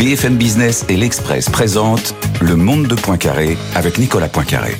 [0.00, 4.74] BFM Business et l'Express présentent Le Monde de Poincaré avec Nicolas Poincaré.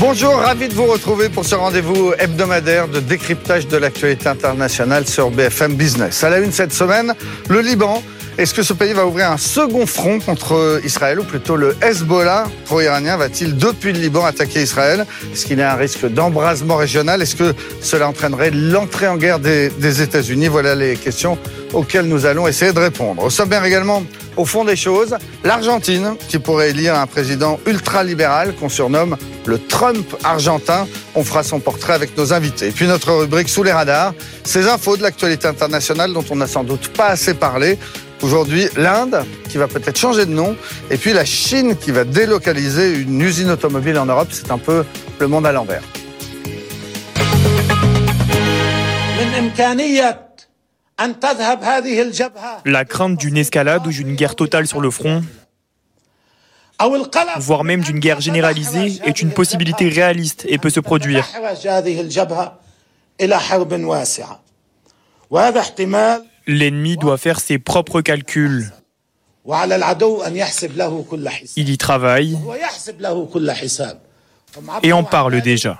[0.00, 5.30] Bonjour, ravi de vous retrouver pour ce rendez-vous hebdomadaire de décryptage de l'actualité internationale sur
[5.30, 6.24] BFM Business.
[6.24, 7.14] À la une cette semaine,
[7.48, 8.02] le Liban.
[8.38, 12.44] Est-ce que ce pays va ouvrir un second front contre Israël, ou plutôt le Hezbollah?
[12.66, 15.06] Pro-iranien va-t-il depuis le Liban attaquer Israël?
[15.32, 17.20] Est-ce qu'il y a un risque d'embrasement régional?
[17.20, 20.46] Est-ce que cela entraînerait l'entrée en guerre des, des États-Unis?
[20.46, 21.36] Voilà les questions
[21.72, 23.24] auxquelles nous allons essayer de répondre.
[23.24, 24.04] Au sommaire également,
[24.36, 29.16] au fond des choses, l'Argentine, qui pourrait élire un président ultra-libéral qu'on surnomme
[29.46, 30.86] le Trump argentin.
[31.16, 32.68] On fera son portrait avec nos invités.
[32.68, 36.46] Et puis notre rubrique sous les radars, ces infos de l'actualité internationale dont on n'a
[36.46, 37.80] sans doute pas assez parlé.
[38.20, 40.56] Aujourd'hui, l'Inde, qui va peut-être changer de nom,
[40.90, 44.28] et puis la Chine, qui va délocaliser une usine automobile en Europe.
[44.32, 44.84] C'est un peu
[45.20, 45.82] le monde à l'envers.
[52.64, 55.22] La crainte d'une escalade ou d'une guerre totale sur le front,
[57.38, 61.24] voire même d'une guerre généralisée, est une possibilité réaliste et peut se produire.
[66.48, 68.72] L'ennemi doit faire ses propres calculs.
[71.56, 72.38] Il y travaille
[74.82, 75.78] et en parle déjà.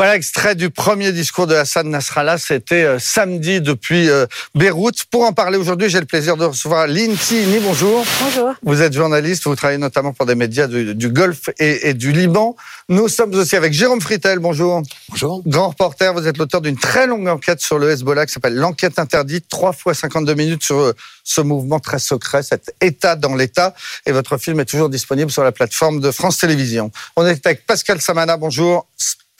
[0.00, 2.38] Voilà extrait du premier discours de Hassan Nasrallah.
[2.38, 5.04] C'était euh, samedi depuis euh, Beyrouth.
[5.10, 7.58] Pour en parler aujourd'hui, j'ai le plaisir de recevoir Lynn Tini.
[7.58, 8.02] Bonjour.
[8.22, 8.54] Bonjour.
[8.62, 12.12] Vous êtes journaliste, vous travaillez notamment pour des médias du, du Golfe et, et, du
[12.12, 12.56] Liban.
[12.88, 14.38] Nous sommes aussi avec Jérôme Fritel.
[14.38, 14.80] Bonjour.
[15.10, 15.42] Bonjour.
[15.44, 18.98] Grand reporter, vous êtes l'auteur d'une très longue enquête sur le Hezbollah qui s'appelle L'enquête
[18.98, 23.74] interdite, 3 fois 52 minutes sur euh, ce mouvement très secret, cet État dans l'État.
[24.06, 26.90] Et votre film est toujours disponible sur la plateforme de France Télévisions.
[27.16, 28.38] On est avec Pascal Samana.
[28.38, 28.86] Bonjour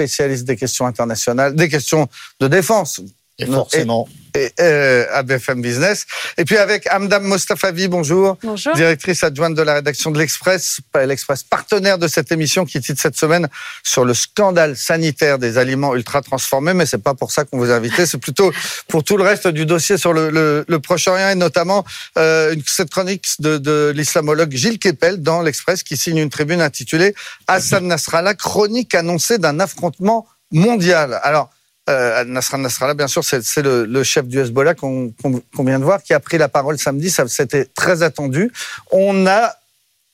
[0.01, 2.09] spécialiste des questions internationales, des questions
[2.41, 3.01] de défense.
[3.41, 4.09] Et forcément.
[4.35, 6.07] Et, et, euh, à BFM Business.
[6.39, 8.37] Et puis avec Amdam Mostafavi, bonjour.
[8.43, 8.75] Bonjour.
[8.75, 13.17] Directrice adjointe de la rédaction de l'Express, l'Express partenaire de cette émission qui titre cette
[13.17, 13.49] semaine
[13.83, 16.75] sur le scandale sanitaire des aliments ultra transformés.
[16.75, 18.53] Mais c'est pas pour ça qu'on vous a invité, c'est plutôt
[18.89, 21.85] pour tout le reste du dossier sur le, le, le Proche-Orient et notamment
[22.17, 27.15] euh, cette chronique de, de l'islamologue Gilles Kepel dans l'Express qui signe une tribune intitulée
[27.49, 31.21] Hassan Nasrallah, chronique annoncée d'un affrontement mondial.
[31.23, 31.51] Alors,
[31.91, 36.15] euh, Nasrallah bien sûr, c'est le, chef du Hezbollah qu'on qu vient de voir, qui
[36.15, 37.13] a pris la parole samedi.
[37.29, 38.53] C'était très attendu.
[38.91, 39.55] On a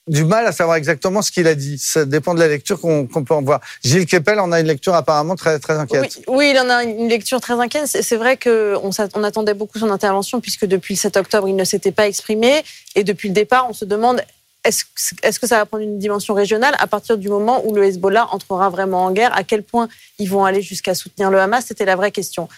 [0.07, 1.77] du mal à savoir exactement ce qu'il a dit.
[1.77, 3.59] Ça dépend de la lecture qu'on qu peut en voir.
[3.83, 6.21] Gilles Kepel en a une lecture apparemment très, inquiète.
[6.27, 7.87] Oui, il en a une lecture très inquiète.
[7.87, 11.63] C'est vrai qu'on on attendait beaucoup son intervention puisque depuis le 7 octobre, il ne
[11.63, 12.63] s'était pas exprimé.
[12.95, 14.21] Et depuis le départ, on se demande
[14.63, 14.85] est-ce
[15.23, 18.27] est que ça va prendre une dimension régionale à partir du moment où le Hezbollah
[18.31, 19.35] entrera vraiment en guerre?
[19.35, 19.87] À quel point
[20.19, 21.65] ils vont aller jusqu'à soutenir le Hamas?
[21.65, 22.49] C'était la vraie question.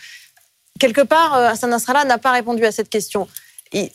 [0.79, 3.27] Quelque part, Hassan Nasrallah n'a pas répondu à cette question.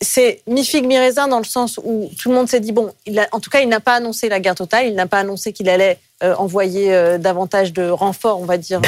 [0.01, 3.27] C'est mi-figue, mi-raisin dans le sens où tout le monde s'est dit, bon, il a,
[3.33, 5.69] en tout cas, il n'a pas annoncé la guerre totale, il n'a pas annoncé qu'il
[5.69, 8.81] allait euh, envoyer euh, davantage de renforts, on va dire,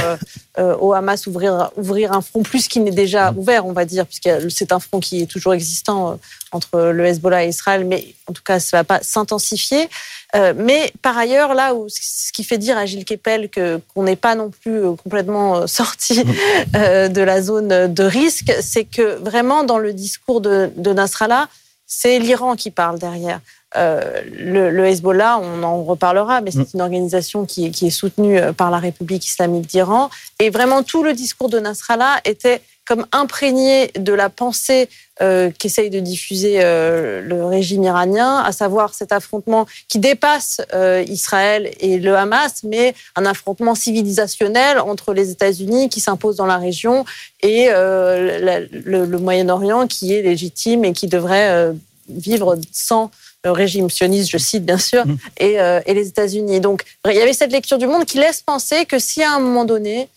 [0.59, 4.07] euh, au Hamas, ouvrir, ouvrir un front plus qu'il n'est déjà ouvert, on va dire,
[4.07, 6.21] puisque c'est un front qui est toujours existant
[6.53, 9.89] entre le Hezbollah et Israël, mais en tout cas, ça ne va pas s'intensifier.
[10.37, 14.03] Euh, mais par ailleurs, là où ce qui fait dire à Gilles Kepel que qu'on
[14.03, 16.25] n'est pas non plus euh, complètement sorti
[16.77, 21.49] euh, de la zone de risque, c'est que vraiment dans le discours de, de Nasrallah,
[21.87, 23.41] c'est l'Iran qui parle derrière.
[23.77, 28.41] Euh, le, le, Hezbollah, on en reparlera, mais c'est une organisation qui, qui, est soutenue
[28.57, 30.09] par la République islamique d'Iran.
[30.41, 34.89] Et vraiment, tout le discours de Nasrallah était comme imprégné de la pensée
[35.21, 41.05] euh, qu'essaye de diffuser euh, le régime iranien, à savoir cet affrontement qui dépasse euh,
[41.09, 46.59] Israël et le Hamas, mais un affrontement civilisationnel entre les États-Unis qui s'impose dans la
[46.59, 47.05] région
[47.43, 51.73] et euh, la, le, le Moyen-Orient qui est légitime et qui devrait euh,
[52.09, 53.11] vivre sans
[53.45, 55.17] le régime sioniste, je cite bien sûr, mmh.
[55.39, 56.61] et, euh, et les États-Unis.
[56.61, 59.41] Donc il y avait cette lecture du monde qui laisse penser que si à un
[59.41, 60.09] moment donné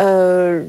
[0.00, 0.64] euh,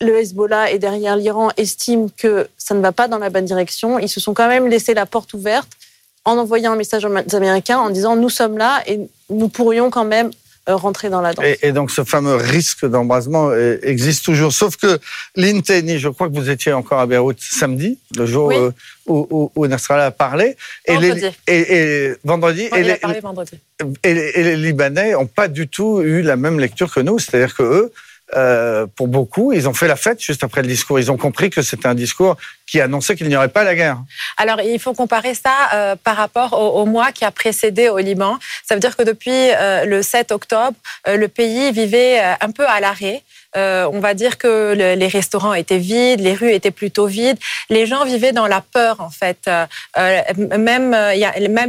[0.00, 3.98] le Hezbollah et derrière l'Iran estiment que ça ne va pas dans la bonne direction,
[3.98, 5.68] ils se sont quand même laissé la porte ouverte
[6.24, 9.00] en envoyant un message aux Américains en disant nous sommes là et
[9.30, 10.30] nous pourrions quand même
[10.74, 11.44] rentrer dans la danse.
[11.44, 13.52] Et, et donc ce fameux risque d'embrasement
[13.82, 14.52] existe toujours.
[14.52, 14.98] Sauf que
[15.36, 18.56] Linteni, je crois que vous étiez encore à Beyrouth samedi, le jour oui.
[19.06, 20.56] où, où, où Nasrallah a parlé.
[20.86, 21.20] Et vendredi.
[21.20, 22.68] Les, et, et, vendredi.
[22.74, 23.58] et, les, parlé vendredi.
[24.02, 27.18] Et, les Libanais n'ont pas du tout eu la même lecture que nous.
[27.18, 27.92] C'est-à-dire que eux,
[28.34, 30.98] euh, pour beaucoup, ils ont fait la fête juste après le discours.
[30.98, 32.36] Ils ont compris que c'était un discours
[32.66, 33.98] qui annonçait qu'il n'y aurait pas la guerre.
[34.36, 38.38] Alors, il faut comparer ça euh, par rapport au, mois qui a précédé au Liban.
[38.64, 40.76] Ça veut dire que depuis euh, le 7 octobre,
[41.06, 43.22] le pays vivait un peu à l'arrêt.
[43.56, 47.38] Euh, on va dire que les restaurants étaient vides, les rues étaient plutôt vides.
[47.70, 49.38] Les gens vivaient dans la peur, en fait.
[49.48, 49.66] Euh,
[49.98, 50.20] euh,
[50.58, 50.94] même,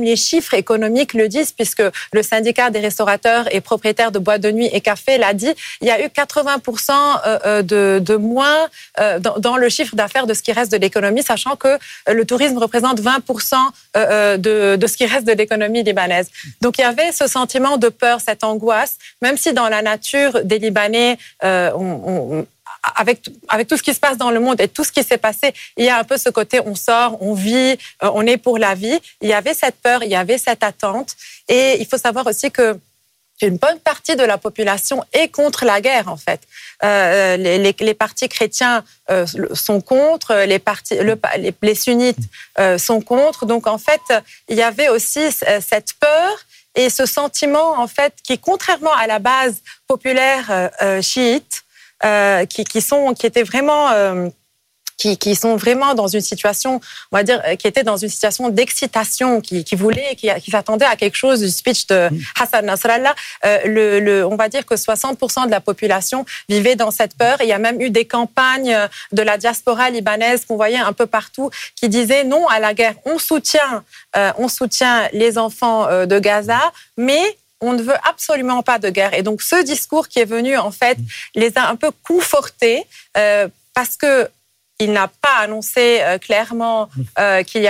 [0.02, 4.52] les chiffres économiques le disent, puisque le syndicat des restaurateurs et propriétaires de boîtes de
[4.52, 5.54] nuit et cafés l'a dit.
[5.82, 8.68] Il y a eu 80% de, moins
[9.20, 13.00] dans, le chiffre d'affaires de ce qui reste de l'économie, sachant que le tourisme représente
[13.02, 13.56] 20%
[13.96, 16.30] de, de ce qui reste de l'économie libanaise.
[16.62, 20.44] Donc il y avait ce sentiment de peur, cette angoisse, même si dans la nature
[20.44, 21.18] des Libanais,
[22.96, 25.18] avec, avec tout ce qui se passe dans le monde et tout ce qui s'est
[25.18, 28.38] passé, il y a un peu ce côté on sort, on vit, euh, on est
[28.38, 29.00] pour la vie.
[29.22, 31.16] Il y avait cette peur, il y avait cette attente.
[31.48, 32.80] Et il faut savoir aussi que
[33.44, 36.42] une bonne partie de la population est contre la guerre, en fait.
[36.84, 42.18] Euh, les, les, partis chrétiens euh, sont contre, les, partis, le, les, les, sunnites
[42.80, 43.46] sont contre.
[43.46, 44.02] Donc, en fait,
[44.50, 46.40] il y avait aussi cette peur
[46.74, 50.72] et ce sentiment, en fait, qui, contrairement à la base populaire
[51.04, 51.64] chiite,
[52.06, 54.30] euh, qui, qui, sont, qui étaient vraiment euh,
[54.98, 58.10] qui, qui, sont vraiment dans une situation, on va dire, euh, qui étaient dans une
[58.10, 62.10] situation d'excitation, qui, qui voulaient, qui, qui s'attendaient à quelque chose du speech de
[62.40, 63.16] Hassan Nasrallah.
[63.46, 67.38] Euh, le, le, on va dire que 60% de la population vivait dans cette peur.
[67.42, 68.76] il y a même eu des campagnes
[69.12, 72.96] de la diaspora libanaise qu'on voyait un peu partout qui disaient non à la guerre.
[73.06, 73.84] On soutient,
[74.16, 76.60] euh, on soutient les enfants de Gaza,
[76.98, 79.14] mais on ne veut absolument pas de guerre.
[79.14, 80.98] Et donc ce discours qui est venu, en fait,
[81.36, 82.86] les a un peu confortés
[83.18, 84.30] euh, parce que
[84.80, 86.90] il n'a pas annoncé euh, clairement
[87.20, 87.66] euh, qu'il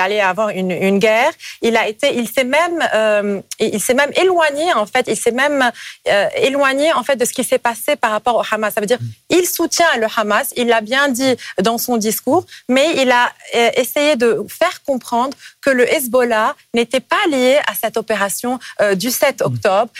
[0.00, 1.32] allait avoir une, une, guerre.
[1.62, 5.06] Il a été, il s'est même, euh, il s'est même éloigné en fait.
[5.08, 5.70] Il s'est même
[6.08, 8.74] euh, éloigné en fait de ce qui s'est passé par rapport au Hamas.
[8.74, 8.98] Ça veut dire,
[9.30, 10.52] il soutient le Hamas.
[10.56, 15.36] Il l'a bien dit dans son discours, mais il a euh, essayé de faire comprendre
[15.62, 18.58] que le Hezbollah n'était pas lié à cette opération
[18.96, 19.90] du 7 octobre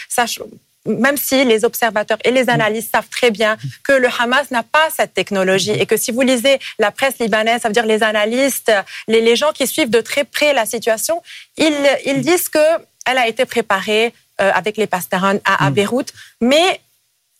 [0.86, 4.88] même si les observateurs et les analystes savent très bien que le Hamas n'a pas
[4.94, 8.72] cette technologie et que si vous lisez la presse libanaise, ça veut dire les analystes,
[9.08, 11.22] les, gens qui suivent de très près la situation,
[11.56, 11.72] ils,
[12.04, 15.74] ils disent qu'elle a été préparée euh, avec les Pastarans à, mm.
[15.74, 16.80] Beyrouth, mais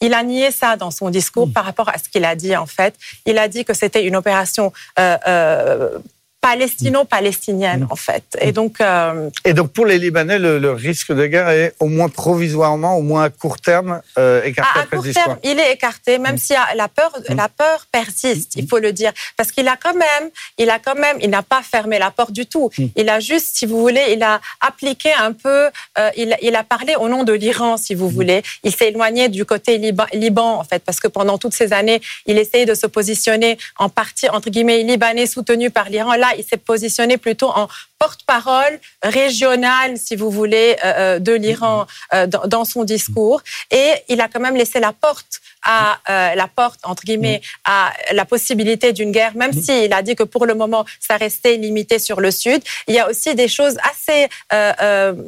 [0.00, 1.53] il a nié ça dans son discours mm.
[1.53, 2.94] par rapport à ce qu'il a dit en fait.
[3.27, 5.99] Il a dit que c'était une opération euh, euh,
[6.43, 8.25] palestino-palestinienne, en fait.
[8.41, 12.09] Et donc, euh, et donc, pour les Libanais, le, risque de guerre est au moins
[12.09, 14.81] provisoirement, au moins à court terme, euh, écarté.
[14.81, 16.39] À, court terme, il est écarté, même mm.
[16.39, 17.35] si la peur, mm.
[17.37, 20.97] la peur persiste, il faut le dire, parce qu'il a quand même, il a quand
[20.97, 22.71] même, il n'a pas fermé la porte du tout.
[22.77, 22.87] Mm.
[22.97, 26.65] Il a juste, si vous voulez, il a appliqué un peu, euh, il, il, a
[26.65, 28.43] parlé au nom de l'Iran, si vous voulez.
[28.65, 32.00] Il s'est éloigné du côté Liban, Liban, en fait, parce que pendant toutes ces années,
[32.27, 36.15] il essayait de se positionner en partie entre guillemets libanais soutenu par l'Iran.
[36.15, 37.69] Là, il s'est positionné plutôt en
[37.99, 43.43] porte-parole régional, si vous voulez, euh, euh, de l'Iran euh, dans son discours.
[43.70, 48.25] Et il a quand même laissé la porte à la porte entre guillemets à la
[48.25, 52.20] possibilité d'une guerre, même s'il a dit que pour le moment ça restait limité sur
[52.20, 52.62] le sud.
[52.88, 54.29] Il y a aussi des choses assez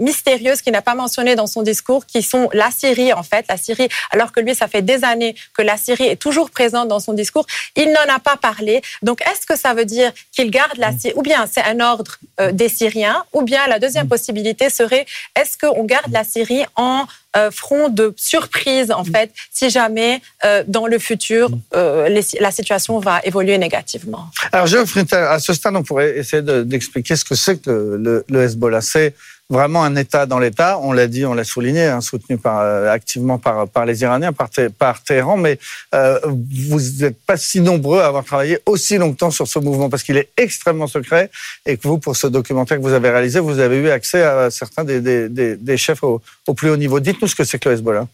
[0.00, 3.56] mystérieuses qu'il n'a pas mentionnées dans son discours, qui sont la Syrie en fait, la
[3.56, 3.88] Syrie.
[4.10, 7.12] Alors que lui, ça fait des années que la Syrie est toujours présente dans son
[7.12, 7.46] discours,
[7.76, 8.82] il n'en a pas parlé.
[9.02, 12.18] Donc est-ce que ça veut dire qu'il garde la Syrie, ou bien c'est un ordre
[12.52, 15.06] des Syriens, ou bien la deuxième possibilité serait
[15.36, 20.62] est-ce qu'on garde la Syrie en euh, front de surprise en fait si jamais euh,
[20.66, 24.26] dans le futur euh, la situation va évoluer négativement.
[24.52, 24.78] Alors je
[25.14, 28.80] à ce stade on pourrait essayer d'expliquer ce que c'est que le, le Hezbollah.
[28.80, 29.14] C'est
[29.50, 30.78] vraiment un État dans l'État.
[30.82, 34.32] On l'a dit, on l'a souligné, hein, soutenu par, euh, activement par, par les Iraniens,
[34.32, 34.48] par,
[34.78, 35.36] par Téhéran.
[35.36, 35.58] Mais
[35.94, 40.02] euh, vous n'êtes pas si nombreux à avoir travaillé aussi longtemps sur ce mouvement parce
[40.02, 41.30] qu'il est extrêmement secret
[41.66, 44.50] et que vous, pour ce documentaire que vous avez réalisé, vous avez eu accès à
[44.50, 46.20] certains des, des, des, chefs au,
[46.56, 47.00] plus haut niveau.
[47.00, 48.06] Dites-nous ce que c'est que le Hezbollah.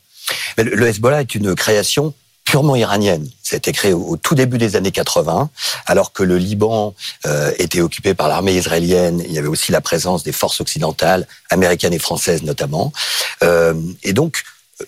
[0.59, 2.15] Le Hezbollah est une création
[2.51, 3.29] purement iranienne.
[3.45, 5.51] Ça a été créé au, tout début des années 80,
[5.87, 6.95] alors que le Liban
[7.27, 9.23] euh, était occupé par l'armée israélienne.
[9.25, 12.93] Il y avait aussi la présence des forces occidentales, américaines et françaises notamment.
[13.45, 14.43] Euh, et donc,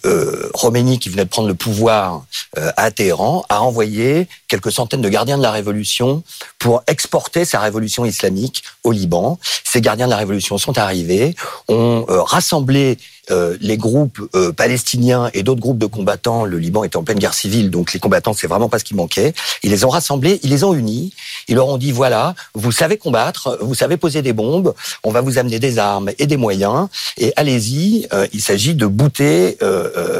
[0.04, 2.24] euh, Roménie, qui venait de prendre le pouvoir
[2.58, 6.22] euh, à Téhéran, a envoyé quelques centaines de gardiens de la révolution
[6.58, 9.38] pour exporter sa révolution islamique au Liban.
[9.64, 11.34] Ces gardiens de la révolution sont arrivés,
[11.68, 12.98] ont euh, rassemblé
[13.30, 17.20] euh, les groupes euh, palestiniens et d'autres groupes de combattants, le Liban était en pleine
[17.20, 19.32] guerre civile, donc les combattants, c'est vraiment pas ce qui manquait.
[19.62, 21.14] Ils les ont rassemblés, ils les ont unis,
[21.46, 24.74] ils leur ont dit voilà, vous savez combattre, vous savez poser des bombes,
[25.04, 28.86] on va vous amener des armes et des moyens, et allez-y, euh, il s'agit de
[28.86, 29.56] bouter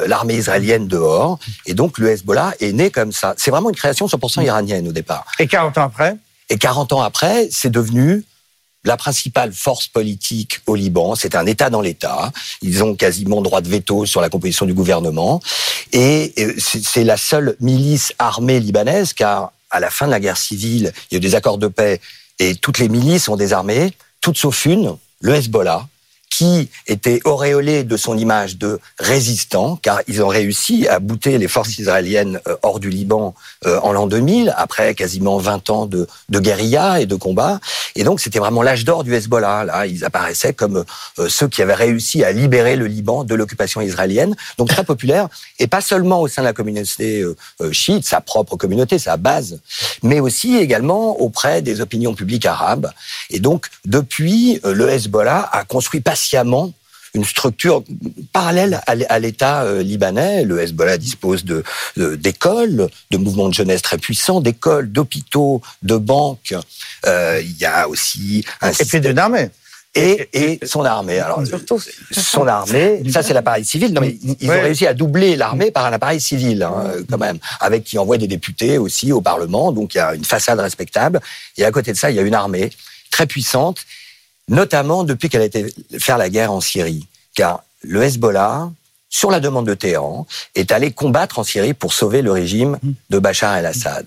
[0.06, 1.38] l'armée israélienne dehors.
[1.66, 3.34] Et donc le Hezbollah est né comme ça.
[3.36, 5.26] C'est vraiment une création 100% iranienne au départ.
[5.38, 6.16] Et 40 ans après?
[6.50, 8.24] Et 40 ans après, c'est devenu
[8.84, 11.14] la principale force politique au Liban.
[11.14, 12.32] C'est un État dans l'État.
[12.62, 15.40] Ils ont quasiment droit de veto sur la composition du gouvernement.
[15.92, 20.92] Et c'est la seule milice armée libanaise, car à la fin de la guerre civile,
[21.10, 22.00] il y a eu des accords de paix
[22.38, 25.86] et toutes les milices sont désarmées, toutes sauf une, le Hezbollah,
[26.32, 31.46] qui était auréolé de son image de résistant, car ils ont réussi à bouter les
[31.46, 33.34] forces israéliennes euh, hors du Liban
[33.66, 37.60] euh, en l'an 2000, après quasiment 20 ans de, de guérilla et de combat.
[37.96, 39.64] Et donc c'était vraiment l'âge d'or du Hezbollah.
[39.64, 40.86] Là, ils apparaissaient comme
[41.18, 44.34] euh, ceux qui avaient réussi à libérer le Liban de l'occupation israélienne.
[44.56, 47.22] Donc très populaire, et pas seulement au sein de la communauté
[47.72, 49.60] chiite, sa propre communauté, sa base,
[50.02, 52.90] mais aussi également auprès des opinions publiques arabes.
[53.28, 56.00] Et donc depuis, le Hezbollah a construit
[57.14, 57.84] une structure
[58.32, 60.44] parallèle à l'État euh, libanais.
[60.44, 61.62] Le Hezbollah dispose de
[61.96, 66.54] d'écoles, de, mouvements de jeunesse très puissants, d'écoles, d'hôpitaux, de banques.
[67.06, 69.50] Euh, il y a aussi un et puis d'une armée.
[69.94, 71.18] Et, et, son armée.
[71.18, 71.42] Alors,
[72.10, 73.92] son armée, ça c'est l'appareil civil.
[73.92, 77.38] Non, mais ils ont réussi à doubler l'armée par un appareil civil, hein, quand même,
[77.60, 79.70] avec qui envoie des députés aussi au Parlement.
[79.70, 81.20] Donc il y a une façade respectable.
[81.58, 82.70] Et à côté de ça, il y a une armée
[83.10, 83.84] très puissante
[84.52, 87.06] notamment depuis qu'elle a été faire la guerre en Syrie.
[87.34, 88.70] Car le Hezbollah,
[89.08, 92.78] sur la demande de Téhéran, est allé combattre en Syrie pour sauver le régime
[93.10, 94.06] de Bachar el-Assad.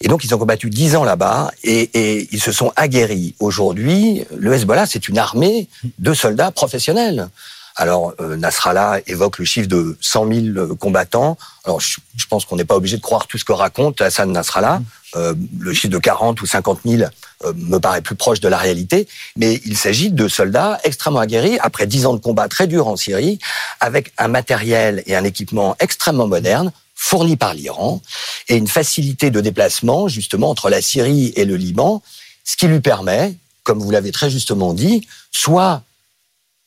[0.00, 3.34] Et donc, ils ont combattu dix ans là-bas et, et, ils se sont aguerris.
[3.38, 5.68] Aujourd'hui, le Hezbollah, c'est une armée
[5.98, 7.28] de soldats professionnels.
[7.76, 11.36] Alors, euh, Nasrallah évoque le chiffre de 100 000 euh, combattants.
[11.64, 14.80] Alors, je, pense qu'on n'est pas obligé de croire tout ce que raconte Hassan Nasrallah.
[15.16, 17.08] Euh, le chiffre de 40 ou 50 000
[17.54, 19.08] me paraît plus proche de la réalité.
[19.36, 22.96] Mais il s'agit de soldats extrêmement aguerris, après 10 ans de combat très durs en
[22.96, 23.38] Syrie,
[23.80, 28.00] avec un matériel et un équipement extrêmement moderne, fournis par l'Iran,
[28.48, 32.02] et une facilité de déplacement, justement, entre la Syrie et le Liban,
[32.44, 35.82] ce qui lui permet, comme vous l'avez très justement dit, soit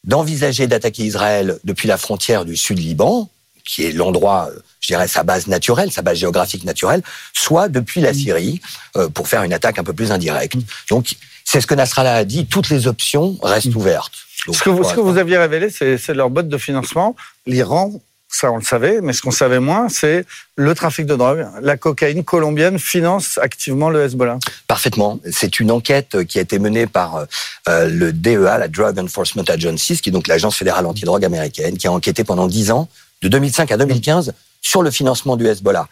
[0.03, 3.29] d'envisager d'attaquer Israël depuis la frontière du sud Liban,
[3.63, 7.01] qui est l'endroit, euh, je dirais, sa base naturelle, sa base géographique naturelle,
[7.34, 8.62] soit depuis la Syrie,
[8.96, 10.56] euh, pour faire une attaque un peu plus indirecte.
[10.89, 14.13] Donc, c'est ce que Nasrallah a dit, toutes les options restent ouvertes.
[14.51, 17.16] ce que, vous, ce que vous aviez révélé, c'est leur botte de financement.
[17.46, 17.92] L'Iran
[18.30, 20.25] ça on le savait, mais ce qu'on savait moins, c'est
[20.56, 21.48] le trafic de drogue.
[21.62, 24.38] La cocaïne colombienne finance activement le Hezbollah.
[24.68, 25.20] Parfaitement.
[25.32, 27.25] C'est une enquête qui a été menée par
[27.68, 31.88] euh, le DEA, la Drug Enforcement Agency, qui est donc l'agence fédérale antidrogue américaine, qui
[31.88, 32.88] a enquêté pendant 10 ans,
[33.21, 35.88] de 2005 à 2015, sur le financement du Hezbollah.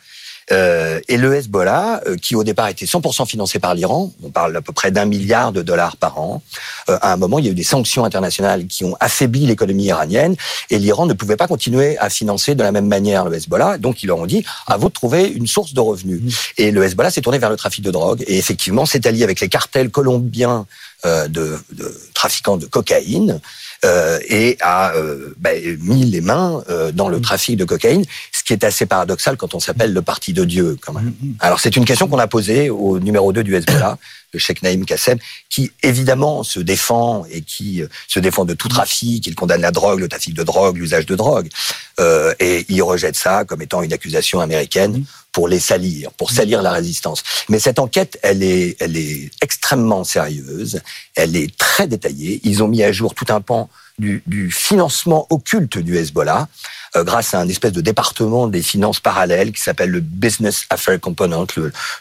[0.52, 4.56] Euh, et le Hezbollah, euh, qui au départ était 100% financé par l'Iran, on parle
[4.56, 6.42] à peu près d'un milliard de dollars par an,
[6.90, 9.86] euh, à un moment, il y a eu des sanctions internationales qui ont affaibli l'économie
[9.86, 10.38] iranienne,
[10.70, 14.04] et l'Iran ne pouvait pas continuer à financer de la même manière le Hezbollah, donc
[14.04, 16.22] ils leur ont dit, à vous de trouver une source de revenus.
[16.22, 16.30] Mmh.
[16.60, 19.42] Et le Hezbollah s'est tourné vers le trafic de drogue, et effectivement, s'est allié avec
[19.42, 20.66] les cartels colombiens
[21.06, 23.40] de, de trafiquants de cocaïne, euh,
[23.84, 27.22] et a euh, bah, mis les mains euh, dans le mm.
[27.22, 30.78] trafic de cocaïne, ce qui est assez paradoxal quand on s'appelle le parti de Dieu.
[30.82, 31.14] Quand même.
[31.22, 31.36] Mm, mm.
[31.40, 33.98] Alors c'est une question qu'on a posée au numéro 2 du Hezbollah,
[34.34, 35.18] le Sheikh Naïm Kassem,
[35.50, 40.00] qui évidemment se défend et qui se défend de tout trafic, il condamne la drogue,
[40.00, 41.50] le trafic de drogue, l'usage de drogue,
[42.00, 46.62] euh, et il rejette ça comme étant une accusation américaine pour les salir, pour salir
[46.62, 47.24] la résistance.
[47.50, 50.82] Mais cette enquête, elle est, elle est extrêmement sérieuse,
[51.16, 52.42] elle est très détaillée.
[52.44, 53.70] Ils ont mis à jour tout un pan
[54.00, 56.48] du, du financement occulte du Hezbollah.
[56.96, 61.00] Euh, grâce à un espèce de département des finances parallèles qui s'appelle le Business Affairs
[61.00, 61.48] Component,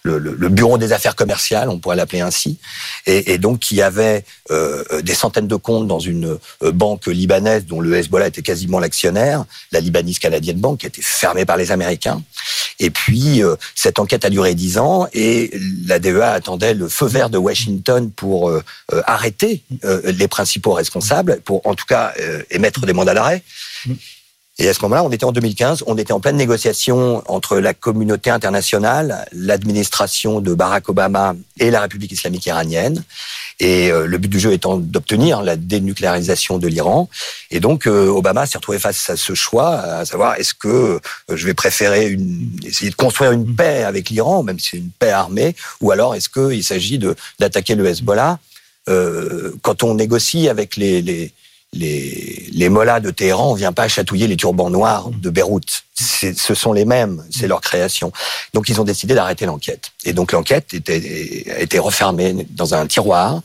[0.03, 2.59] le, bureau des affaires commerciales, on pourrait l'appeler ainsi,
[3.07, 7.81] et, donc qui avait euh, des centaines de comptes dans une euh, banque libanaise dont
[7.81, 11.73] le Hezbollah était quasiment l'actionnaire, la Libanese Canadian Bank, qui a été fermée par les
[11.73, 12.23] Américains.
[12.79, 13.41] Et puis,
[13.75, 15.51] cette enquête a duré dix ans et
[15.87, 18.53] la DEA attendait le feu vert de Washington pour
[19.07, 19.63] arrêter
[20.05, 22.13] les principaux responsables, pour en tout cas
[22.51, 23.43] émettre des mandats d'arrêt.
[24.59, 27.75] Et à ce moment-là, on était en 2015, on était en pleine négociation entre la
[27.75, 33.05] communauté internationale, l'administration de Barack Obama et la République islamique iranienne.
[33.61, 37.11] Et euh, le but du jeu étant d'obtenir la dénucléarisation de l'Iran.
[37.51, 41.01] Et donc, euh, Obama s'est retrouvé face à ce choix, à savoir est-ce que euh,
[41.29, 44.91] je vais préférer une, essayer de construire une paix avec l'Iran, même si c'est une
[44.91, 46.99] paix armée, ou alors est-ce qu'il s'agit
[47.39, 48.39] d'attaquer le Hezbollah?
[49.63, 51.33] Quand on négocie avec les, les
[51.77, 55.85] les, les mollahs de Téhéran, on vient pas chatouiller les turbans noirs de Beyrouth.
[55.95, 58.13] Ce sont les mêmes, c'est leur création.
[58.55, 59.93] Donc ils ont décidé d'arrêter l'enquête.
[60.05, 63.41] Et donc l'enquête était, a été refermée dans un tiroir.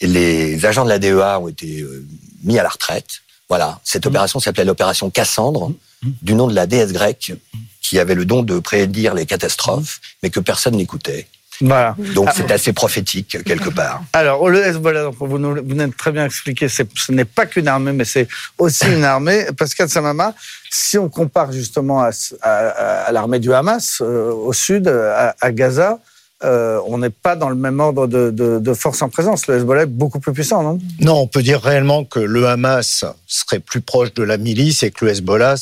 [0.00, 2.06] Et les agents de la DEA ont été euh,
[2.42, 3.22] mis à la retraite.
[3.48, 4.08] Voilà, cette mmh.
[4.08, 6.10] opération s'appelait l'opération Cassandre, mmh.
[6.22, 7.32] du nom de la déesse grecque
[7.80, 11.26] qui avait le don de prédire les catastrophes, mais que personne n'écoutait.
[11.60, 11.94] Voilà.
[12.14, 14.02] Donc c'est assez prophétique quelque part.
[14.12, 17.46] Alors, le Hezbollah, donc, vous nous vous venez de très bien expliqué, ce n'est pas
[17.46, 18.26] qu'une armée, mais c'est
[18.58, 19.46] aussi une armée.
[19.56, 20.34] Pascal Samama,
[20.70, 25.34] si on compare justement à, ce- à- à l'armée du Hamas euh, au sud, à,
[25.40, 25.98] à Gaza,
[26.42, 29.46] euh, on n'est pas dans le même ordre de, de, de force en présence.
[29.46, 30.78] Le Hezbollah est beaucoup plus puissant, non?
[31.00, 34.90] Non, on peut dire réellement que le Hamas serait plus proche de la milice et
[34.90, 35.54] que le Hezbollah,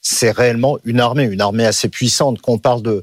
[0.00, 2.40] c'est réellement une armée, une armée assez puissante.
[2.40, 3.02] Qu'on parle de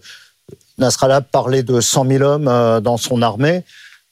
[0.78, 3.64] Nasrallah parlait de 100 000 hommes euh, dans son armée.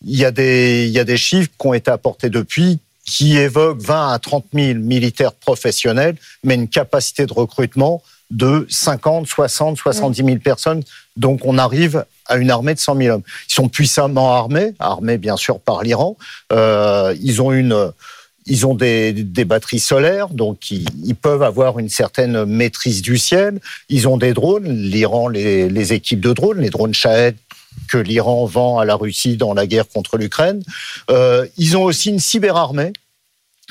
[0.04, 4.46] Il y a des, chiffres qui ont été apportés depuis qui évoquent 20 à 30
[4.52, 10.82] 000 militaires professionnels, mais une capacité de recrutement de 50, 60, 70 000 personnes.
[11.16, 13.24] Donc on arrive à une armée de 100 000 hommes.
[13.48, 16.18] Ils sont puissamment armés, armés bien sûr par l'Iran.
[16.52, 17.92] Euh, ils ont une,
[18.46, 23.18] ils ont des, des batteries solaires, donc ils, ils peuvent avoir une certaine maîtrise du
[23.18, 23.60] ciel.
[23.90, 24.72] Ils ont des drones.
[24.72, 27.36] L'Iran les, les équipes de drones, les drones Shahed
[27.92, 30.64] que l'Iran vend à la Russie dans la guerre contre l'Ukraine.
[31.10, 32.94] Euh, ils ont aussi une cyberarmée.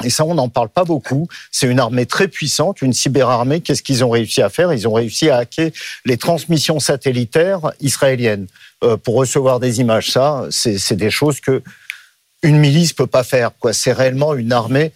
[0.03, 1.29] Et ça, on n'en parle pas beaucoup.
[1.53, 3.61] C'est une armée très puissante, une cyberarmée.
[3.61, 4.73] Qu'est-ce qu'ils ont réussi à faire?
[4.73, 5.71] Ils ont réussi à hacker
[6.05, 8.49] les transmissions satellitaires israéliennes
[8.83, 10.11] euh, pour recevoir des images.
[10.11, 11.63] Ça, c'est des choses que
[12.45, 13.51] une milice peut pas faire.
[13.59, 14.93] Quoi, c'est réellement une armée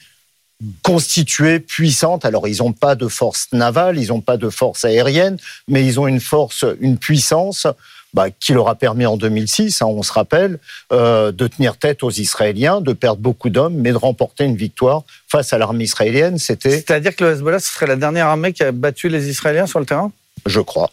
[0.83, 2.25] constituée, puissante.
[2.25, 5.99] Alors, ils n'ont pas de force navale, ils n'ont pas de force aérienne, mais ils
[5.99, 7.67] ont une force, une puissance
[8.15, 10.59] bah, qui leur a permis en 2006, hein, on se rappelle,
[10.93, 15.03] euh, de tenir tête aux Israéliens, de perdre beaucoup d'hommes, mais de remporter une victoire
[15.29, 16.39] face à l'armée israélienne.
[16.39, 19.67] C'était, C'est-à-dire que le Hezbollah, ce serait la dernière armée qui a battu les Israéliens
[19.67, 20.11] sur le terrain?
[20.47, 20.91] Je crois,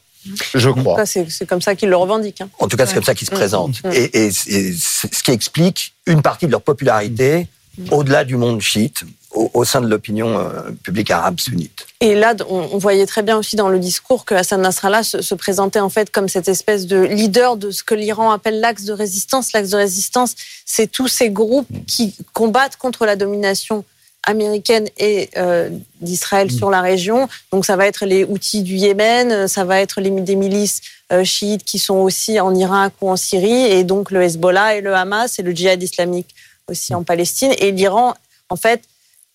[0.53, 1.05] je crois.
[1.05, 2.41] C'est comme ça qu'ils le revendiquent.
[2.41, 2.50] hein.
[2.60, 3.38] En tout cas, c'est comme ça qu'ils se Mm.
[3.38, 3.84] présentent.
[3.84, 3.91] Mm.
[3.94, 7.48] Et, ce qui explique une partie de leur popularité
[7.91, 11.86] au-delà du monde chiite, au, au sein de l'opinion euh, publique arabe sunnite.
[12.00, 15.22] Et là, on, on voyait très bien aussi dans le discours que Hassan Nasrallah se,
[15.22, 18.84] se présentait en fait comme cette espèce de leader de ce que l'Iran appelle l'axe
[18.86, 19.51] de résistance.
[19.51, 23.84] L'axe de résistance, c'est tous ces groupes qui combattent contre la domination
[24.25, 25.70] américaine et euh,
[26.01, 27.27] d'Israël sur la région.
[27.51, 31.24] Donc ça va être les outils du Yémen, ça va être les, des milices euh,
[31.24, 34.93] chiites qui sont aussi en Irak ou en Syrie, et donc le Hezbollah et le
[34.95, 36.34] Hamas et le djihad islamique
[36.67, 37.54] aussi en Palestine.
[37.60, 38.15] Et l'Iran,
[38.49, 38.82] en fait,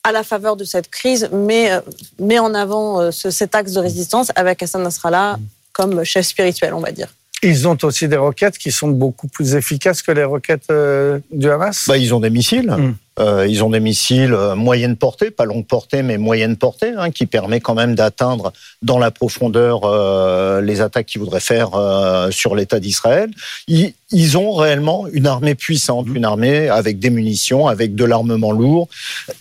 [0.02, 1.80] à la faveur de cette crise, met, euh,
[2.18, 5.38] met en avant euh, ce- cet axe de résistance avec Hassan Nasrallah
[5.72, 7.08] comme chef spirituel, on va dire.
[7.42, 11.48] Ils ont aussi des roquettes qui sont beaucoup plus efficaces que les roquettes euh, du
[11.50, 11.86] Hamas?
[11.86, 12.70] Bah, ils ont des missiles.
[12.70, 12.96] Mm.
[13.20, 17.10] Euh, ils ont des missiles euh, moyenne portée, pas longue portée, mais moyenne portée, hein,
[17.10, 18.52] qui permet quand même d'atteindre
[18.82, 23.30] dans la profondeur euh, les attaques qu'ils voudraient faire euh, sur l'État d'Israël.
[23.68, 28.52] Ils, ils ont réellement une armée puissante, une armée avec des munitions, avec de l'armement
[28.52, 28.88] lourd,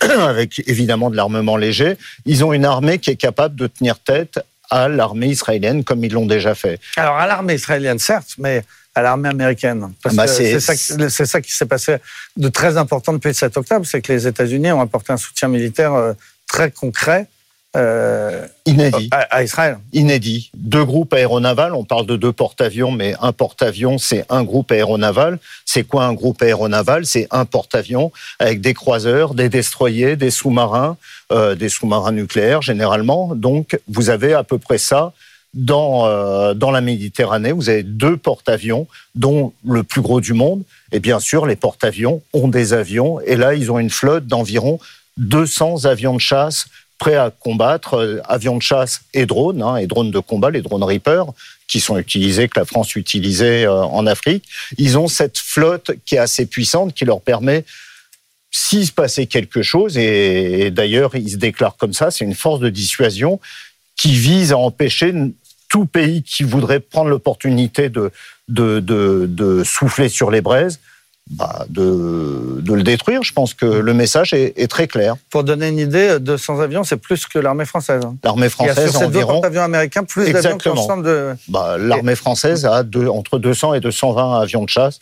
[0.00, 1.96] avec évidemment de l'armement léger.
[2.26, 6.12] Ils ont une armée qui est capable de tenir tête à l'armée israélienne comme ils
[6.12, 6.78] l'ont déjà fait.
[6.96, 8.62] Alors à l'armée israélienne, certes, mais
[8.94, 9.92] à l'armée américaine.
[10.02, 11.96] Parce Bah, que c'est- ça, qui- c'est ça qui s'est passé
[12.36, 15.48] de très important depuis le 7 octobre, c'est que les États-Unis ont apporté un soutien
[15.48, 16.12] militaire euh,
[16.48, 17.26] très concret
[17.76, 19.08] euh, Inédit.
[19.12, 19.78] à, à Israël.
[19.92, 20.50] inédit.
[20.56, 25.38] Deux groupes aéronavals, on parle de deux porte-avions, mais un porte-avions, c'est un groupe aéronaval.
[25.64, 27.06] C'est quoi un groupe aéronaval?
[27.06, 30.96] C'est un porte-avions avec des croiseurs, des destroyers, des sous-marins,
[31.30, 33.36] euh, des sous-marins nucléaires généralement.
[33.36, 35.12] Donc, vous avez à peu près ça
[35.54, 37.52] dans, euh, dans la Méditerranée.
[37.52, 40.62] Vous avez deux porte-avions, dont le plus gros du monde.
[40.92, 43.20] Et bien sûr, les porte-avions ont des avions.
[43.20, 44.78] Et là, ils ont une flotte d'environ
[45.16, 46.66] 200 avions de chasse
[46.98, 50.60] prêts à combattre, euh, avions de chasse et drones, hein, et drones de combat, les
[50.60, 51.24] drones Reaper,
[51.66, 54.44] qui sont utilisés, que la France utilisait euh, en Afrique.
[54.76, 57.64] Ils ont cette flotte qui est assez puissante, qui leur permet,
[58.50, 62.60] s'il se passait quelque chose, et d'ailleurs ils se déclarent comme ça, c'est une force
[62.60, 63.40] de dissuasion
[63.96, 65.14] qui vise à empêcher
[65.70, 68.10] tout pays qui voudrait prendre l'opportunité de,
[68.48, 70.80] de, de, de souffler sur les braises,
[71.30, 73.22] bah, de, de le détruire.
[73.22, 75.14] Je pense que le message est, est très clair.
[75.30, 78.02] Pour donner une idée, 200 avions, c'est plus que l'armée française.
[78.04, 78.16] hein.
[78.24, 79.32] L'armée Il y a française sur ces deux environ.
[79.34, 81.34] porte-avions américains plus d'avions que l'ensemble de...
[81.48, 84.98] Bah, L'armée française a deux- entre 200 et 220 avions de chasse,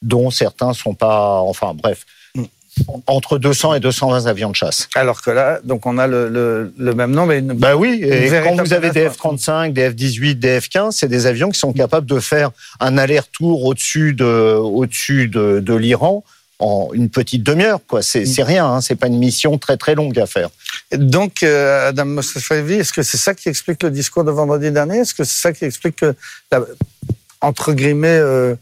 [0.00, 1.40] dont certains sont pas.
[1.40, 2.06] Enfin, bref.
[3.06, 4.88] Entre 200 et 220 avions de chasse.
[4.94, 7.32] Alors que là, donc on a le, le- le même nombre.
[7.32, 7.52] Une...
[7.52, 11.26] Bah oui, et quand vous avez des menace, F-35, des F-18, des F-15, c'est des
[11.26, 14.24] avions qui sont capables de faire un aller-retour au-dessus de,
[14.56, 16.24] au-dessus de, de l'Iran
[16.58, 17.80] en une petite demi-heure.
[17.86, 18.66] Quoi, c'est, rien.
[18.66, 20.48] Hein, c'est pas une mission très très longue à faire.
[20.92, 24.98] Donc, euh, Adam Mostafavi, est-ce que c'est ça qui explique le discours de vendredi dernier?
[24.98, 26.14] Est-ce que c'est ça qui explique que
[26.50, 26.60] la,
[27.40, 28.54] entre guillemets, euh,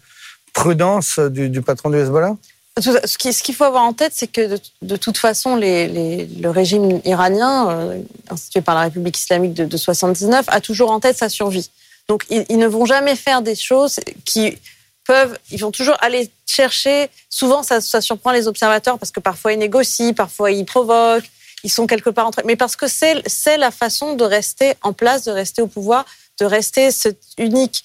[0.52, 2.36] prudence du, du patron du Hezbollah?
[2.80, 7.00] Ce qui- ce qu'il faut avoir en tête, c'est que de, toute façon, le régime
[7.04, 11.28] iranien, euh, institué par la République islamique de, de 79, a toujours en tête sa
[11.28, 11.68] survie.
[12.08, 14.56] Donc, ils, ne vont jamais faire des choses qui
[15.06, 17.10] peuvent, ils vont toujours aller chercher.
[17.28, 21.30] Souvent, ça, surprend les observateurs parce que parfois ils négocient, parfois ils provoquent,
[21.64, 22.42] ils sont quelque part entre.
[22.44, 26.04] Mais parce que c'est la façon de rester en place, de rester au pouvoir,
[26.40, 27.08] de rester ce
[27.38, 27.84] unique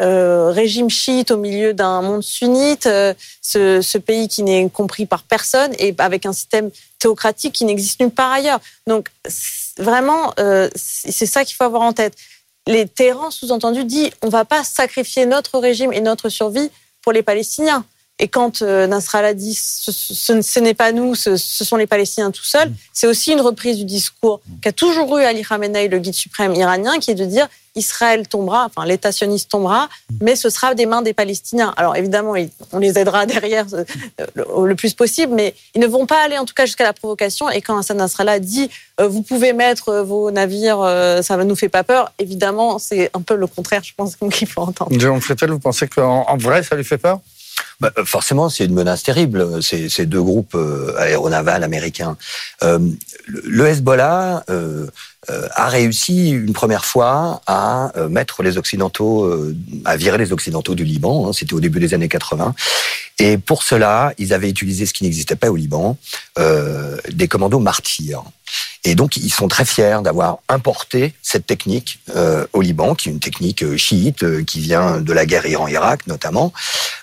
[0.00, 5.22] euh, régime chiite au milieu d'un monde sunnite, euh, ce, pays qui n'est compris par
[5.22, 8.60] personne et avec un système théocratique qui n'existe nulle part ailleurs.
[8.86, 9.08] Donc
[9.78, 12.14] vraiment, euh, c'est ça qu'il faut avoir en tête.
[12.66, 16.70] Les Téhéran, sous-entendu, dit on va pas sacrifier notre régime et notre survie
[17.02, 17.84] pour les Palestiniens.
[18.22, 21.86] Et quand euh, Nasrallah dit ce, ce- ce n'est pas nous, ce, ce sont les
[21.86, 25.98] Palestiniens tout seuls, c'est aussi une reprise du discours qu'a toujours eu Ali Khamenei, le
[25.98, 29.88] guide suprême iranien, qui est de dire Israël tombera, enfin l'État sioniste tombera,
[30.20, 31.72] mais ce sera des mains des Palestiniens.
[31.76, 32.34] Alors évidemment,
[32.72, 33.84] on les aidera derrière euh,
[34.66, 37.48] le, plus possible, mais ils ne vont pas aller en tout cas jusqu'à la provocation.
[37.48, 38.68] Et quand Hassan Nasrallah dit
[39.00, 40.80] euh, vous pouvez mettre vos navires,
[41.22, 44.48] ça ne nous fait pas peur, évidemment, c'est un peu le contraire, je pense, qu'il
[44.48, 44.90] faut entendre.
[44.98, 47.20] Jérôme Frettel, vous pensez qu'en en vrai, ça lui fait peur?
[47.80, 52.16] Bah, euh, forcément, c'est une menace terrible, ces, deux groupes euh, aéronavals américains.
[52.62, 52.78] Euh,
[53.26, 54.86] le Hezbollah euh,
[55.28, 59.54] a réussi une première fois à euh, mettre les Occidentaux, euh,
[59.84, 61.28] à virer les Occidentaux du Liban.
[61.28, 62.54] hein, C'était au début des années 80.
[63.18, 65.98] Et pour cela, ils avaient utilisé ce qui n'existait pas au Liban,
[66.38, 68.24] euh, des commandos martyrs.
[68.82, 73.12] Et donc, ils sont très fiers d'avoir importé cette technique euh, au Liban, qui est
[73.12, 76.52] une technique euh, chiite, euh, qui vient de la guerre Iran-Irak notamment.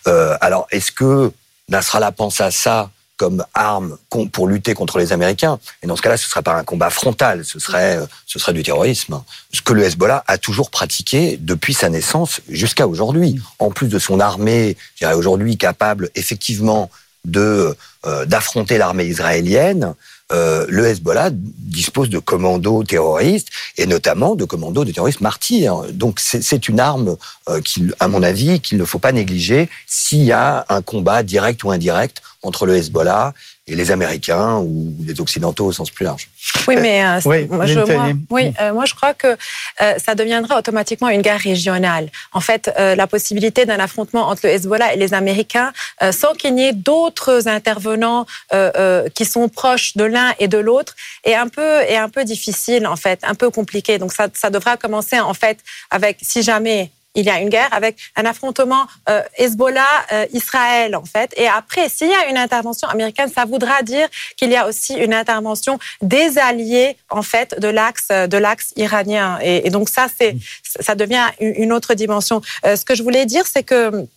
[0.07, 1.31] Euh, alors, est-ce que
[1.69, 3.97] Nasrallah pense à ça comme arme
[4.31, 6.89] pour lutter contre les Américains Et dans ce cas-là, ce ne serait pas un combat
[6.89, 9.21] frontal, ce serait, euh, ce serait du terrorisme.
[9.51, 13.41] Ce que le Hezbollah a toujours pratiqué depuis sa naissance jusqu'à aujourd'hui.
[13.59, 14.77] En plus de son armée,
[15.15, 16.89] aujourd'hui capable effectivement
[17.25, 17.75] de
[18.05, 19.95] euh, d'affronter l'armée israélienne,
[20.33, 25.83] euh, le Hezbollah dispose de commandos terroristes et notamment de commandos de terroristes martyrs.
[25.91, 27.15] Donc c'est une arme,
[27.49, 31.23] euh, qu'il- à mon avis, qu'il ne faut pas négliger s'il y a un combat
[31.23, 33.33] direct ou indirect entre le Hezbollah
[33.67, 36.29] et les Américains ou les Occidentaux au sens plus large.
[36.67, 40.15] Oui, mais euh, Oui, moi, je, moi, oui, euh, moi je crois que euh, ça
[40.15, 42.09] deviendra automatiquement une guerre régionale.
[42.31, 46.33] En fait, euh, la possibilité d'un affrontement entre le Hezbollah et les Américains, euh, sans
[46.33, 50.95] qu'il n'y ait d'autres intervenants euh, euh, qui sont proches de l'un et de l'autre,
[51.25, 53.97] est un peu est un peu difficile en fait, un peu compliqué.
[53.97, 55.59] Donc ça, ça devra commencer en fait
[55.91, 61.33] avec si jamais il y a une guerre avec un affrontement euh, Hezbollah-Israël, en fait.
[61.37, 64.93] Et après, s'il y a une intervention américaine, ça voudra dire qu'il y a aussi
[64.93, 69.39] une intervention des alliés, en fait, de l'axe de l'axe iranien.
[69.41, 72.41] Et, et donc ça, c'est ça devient une une autre dimension.
[72.65, 74.07] Euh, ce que je voulais dire, c'est que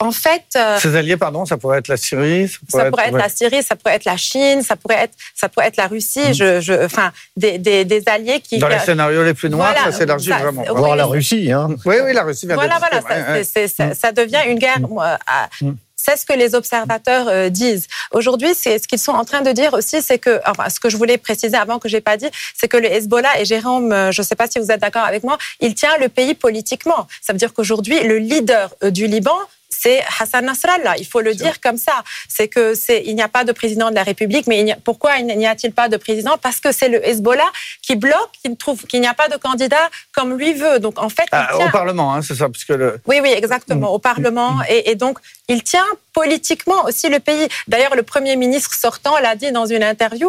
[0.00, 3.28] en fait, euh, Ces alliés, pardon, ça pourrait être la Syrie ça pourrait être la
[3.28, 6.34] Syrie, ça pourrait être la Chine, ça pourrait être, ça pourrait être la Russie.
[6.34, 8.58] Je, je, enfin, des, des, des alliés qui.
[8.58, 10.62] Dans les scénarios les plus noirs, Voilà, ça s'élargit vraiment.
[10.62, 10.96] oui, Voir oui.
[10.98, 11.68] la Russie, hein.
[11.84, 13.68] Oui, oui, la Russie vient Voilà, voilà, ça, ouais, ouais.
[13.68, 14.80] ça, ça devient une guerre.
[14.80, 15.48] moi, à-
[15.96, 17.86] C'est ce que les observateurs euh, disent.
[18.12, 20.90] Aujourd'hui, c'est ce qu'ils sont en train de dire aussi, c'est que, enfin, ce que
[20.90, 24.12] je voulais préciser avant que j'ai pas dit, c'est que le Hezbollah et Jérôme, euh,
[24.12, 27.06] je ne sais pas si vous êtes d'accord avec moi, il tient le pays politiquement.
[27.22, 29.38] Ça veut dire qu'aujourd'hui, le leader euh, du Liban,
[29.84, 30.94] c'est Hassan Nasrallah.
[30.98, 31.96] Il faut le dire comme ça.
[32.36, 34.72] C'est que c'est, il n'y a pas de président de la République, mais il n'y
[34.72, 36.34] a- pourquoi il n'y a-t-il pas de président?
[36.46, 37.50] Parce que c'est le Hezbollah
[37.86, 39.84] qui bloque, qui trouve qu'il n'y a pas de candidat
[40.16, 40.78] comme lui veut.
[40.86, 42.88] Donc en fait, Ah, tient- au Parlement, hein, c'est ça, parce que le.
[43.10, 44.52] oui, oui, exactement, au Parlement.
[44.74, 45.18] Et, et donc,
[45.48, 45.86] il tient
[46.20, 47.46] politiquement aussi le pays.
[47.68, 50.28] D'ailleurs, le Premier ministre sortant l'a dit dans une interview,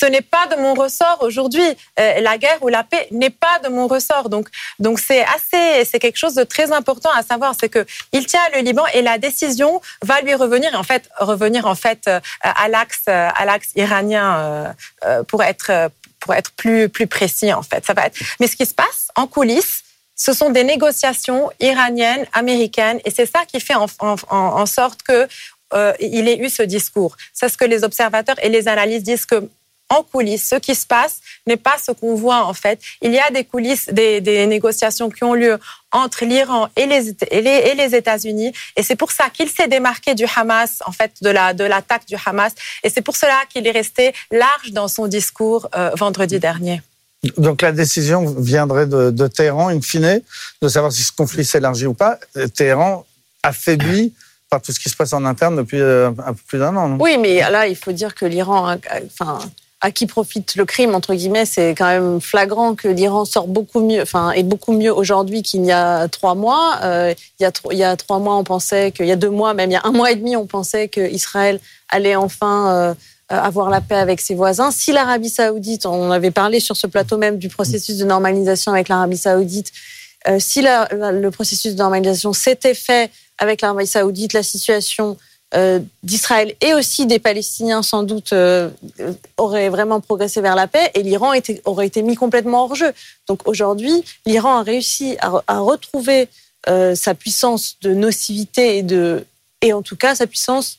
[0.00, 1.68] ce n'est pas de mon ressort aujourd'hui.
[2.00, 4.26] Euh, la guerre ou la paix n'est pas de mon ressort.
[4.34, 4.46] Donc,
[4.78, 7.82] donc c'est assez, c'est quelque chose de très important à savoir, c'est que
[8.12, 12.00] il tient le Liban et la décision va lui revenir, en fait, revenir en fait
[12.08, 14.26] euh, à l'axe, euh, à l'axe iranien
[15.04, 15.70] euh, pour être,
[16.20, 17.82] pour être plus, plus précis en fait.
[17.86, 18.16] Ça va être.
[18.40, 19.82] Mais ce qui se passe en coulisses,
[20.14, 24.66] ce sont des négociations iraniennes, américaines, et c'est ça qui fait en, en- en- en
[24.66, 25.28] sorte que
[25.74, 27.16] euh, il ait eu ce discours.
[27.32, 29.48] C'est ce que les observateurs et les analystes disent que
[29.90, 32.78] en coulisses, ce qui se passe n'est pas ce qu'on voit en fait.
[33.00, 35.58] Il y a des coulisses, des, des négociations qui ont lieu
[35.92, 39.68] entre l'Iran et les, et les, et les États-Unis, et c'est pour ça qu'il s'est
[39.68, 42.52] démarqué du Hamas, en fait, de la de l'attaque du Hamas,
[42.84, 46.82] et c'est pour cela qu'il est resté large dans son discours euh, vendredi dernier.
[47.36, 50.20] Donc la décision viendrait de, de Téhéran, in fine,
[50.62, 52.18] de savoir si ce conflit s'élargit ou pas.
[52.54, 53.04] Téhéran
[53.42, 54.12] affaibli
[54.50, 56.88] par tout ce qui se passe en interne depuis euh, un peu plus d'un an.
[56.88, 56.96] non?
[57.00, 59.38] Oui, mais là, il faut dire que l'Iran, a- enfin,
[59.80, 63.80] à qui profite le crime entre guillemets, c'est quand même flagrant que l'Iran sort beaucoup
[63.80, 66.80] mieux, enfin, est beaucoup mieux aujourd'hui qu'il y a trois mois.
[66.82, 69.74] Euh, il y a trois mois, on pensait qu'il y a deux mois, même il
[69.74, 72.94] y a un mois et demi, on pensait que Israël allait enfin euh,
[73.28, 74.70] avoir la paix avec ses voisins.
[74.72, 78.88] Si l'Arabie Saoudite, on avait parlé sur ce plateau même du processus de normalisation avec
[78.88, 79.70] l'Arabie Saoudite.
[80.26, 85.16] Euh, si le processus de normalisation s'était fait avec l'Arabie saoudite, la situation
[85.54, 88.68] euh, d'Israël et aussi des Palestiniens sans doute euh,
[89.36, 91.32] aurait vraiment progressé vers la paix et l'Iran
[91.64, 92.92] aurait été mis complètement hors jeu.
[93.28, 96.28] Donc aujourd'hui, l'Iran a réussi à, re- à retrouver
[96.68, 99.24] euh, sa puissance de nocivité et, de,
[99.62, 100.78] et en tout cas sa puissance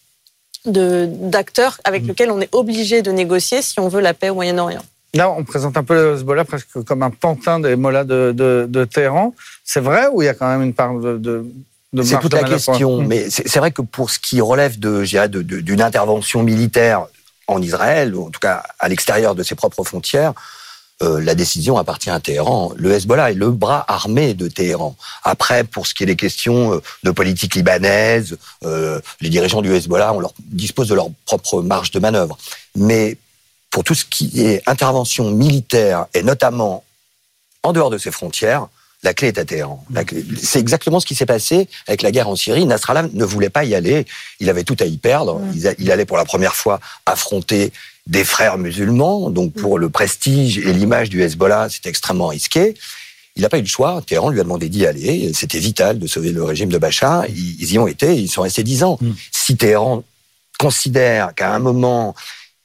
[0.65, 4.36] de- d'acteur avec lequel on est obligé de négocier si on veut la paix au
[4.36, 4.84] Moyen-Orient.
[5.15, 8.67] Là, on présente un peu le Hezbollah presque comme un pantin des mollahs de, de,
[8.69, 9.34] de Téhéran.
[9.63, 11.47] C'est vrai ou il y a quand même une part de
[12.04, 13.02] C'est toute la question.
[13.02, 13.08] Mmh.
[13.08, 15.04] Mais c'est vrai que pour ce qui relève de,
[15.41, 17.08] d'une intervention militaire
[17.47, 20.34] en Israël, ou en tout cas à l'extérieur de ses propres frontières,
[21.02, 22.73] euh, la décision appartient à Téhéran.
[22.75, 24.97] Le Hezbollah est le bras armé de Téhéran.
[25.23, 29.73] Après, pour ce qui est des questions euh, de politique libanaise, euh, les dirigeants du
[29.73, 32.38] Hezbollah on leur, disposent de leur propre marge de manœuvre.
[32.75, 33.17] Mais
[33.71, 36.84] pour tout ce qui est intervention militaire, et notamment
[37.63, 38.67] en dehors de ses frontières,
[39.03, 39.83] la clé est à Téhéran.
[40.03, 42.65] Clé- C'est exactement ce qui s'est passé avec la guerre en Syrie.
[42.65, 44.05] Nasrallah ne voulait pas y aller.
[44.39, 45.41] Il avait tout à y perdre.
[45.79, 47.71] Il, allait pour la première fois affronter
[48.07, 49.29] des frères musulmans.
[49.29, 52.75] Donc pour le prestige et l'image du Hezbollah, c'était extrêmement risqué.
[53.38, 54.01] Il n'a pas eu le choix.
[54.05, 55.31] Téhéran lui a demandé d'y aller.
[55.33, 57.25] C'était vital de sauver le régime de Bachar.
[57.29, 58.13] Ils, ils y ont été.
[58.15, 58.99] Ils sont restés dix ans.
[59.31, 60.03] Si Téhéran
[60.59, 62.15] considère qu'à un moment,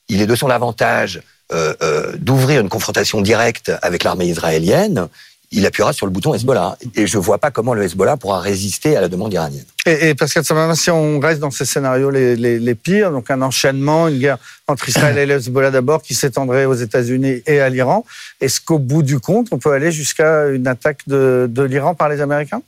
[0.09, 5.09] il est de son avantage euh, euh, d'ouvrir une confrontation directe avec l'armée israélienne,
[5.55, 6.77] il appuiera sur le bouton Hezbollah.
[6.95, 9.65] Et je ne vois pas comment le Hezbollah pourra résister à la demande iranienne.
[9.87, 14.09] Et, et Pascal Samama, si on reste dans ces scénarios les, pires, donc un enchaînement,
[14.09, 18.05] une guerre entre Israël et le Hezbollah d'abord qui s'étendrait aux États-Unis et à l'Iran,
[18.41, 22.21] est-ce qu'au bout du compte, on peut aller jusqu'à une attaque de l'Iran par les
[22.21, 22.63] Américains?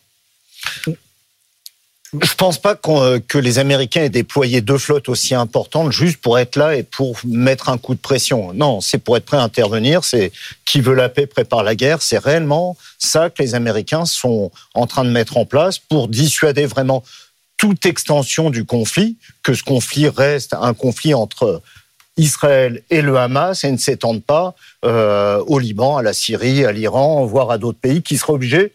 [2.22, 6.38] Je pense pas euh, que les Américains aient déployé deux flottes aussi importantes juste pour
[6.38, 8.52] être là et pour mettre un coup de pression.
[8.52, 10.04] Non, c'est pour être prêt à intervenir.
[10.04, 10.32] C'est
[10.64, 12.02] qui veut la paix prépare la guerre.
[12.02, 16.66] C'est réellement ça que les Américains sont en train de mettre en place pour dissuader
[16.66, 17.02] vraiment
[17.56, 21.62] toute extension du conflit, que ce conflit reste un conflit entre
[22.16, 26.72] Israël et le Hamas et ne s'étende pas euh, au Liban, à la Syrie, à
[26.72, 28.72] l'Iran, voire à d'autres pays qui seraient obligés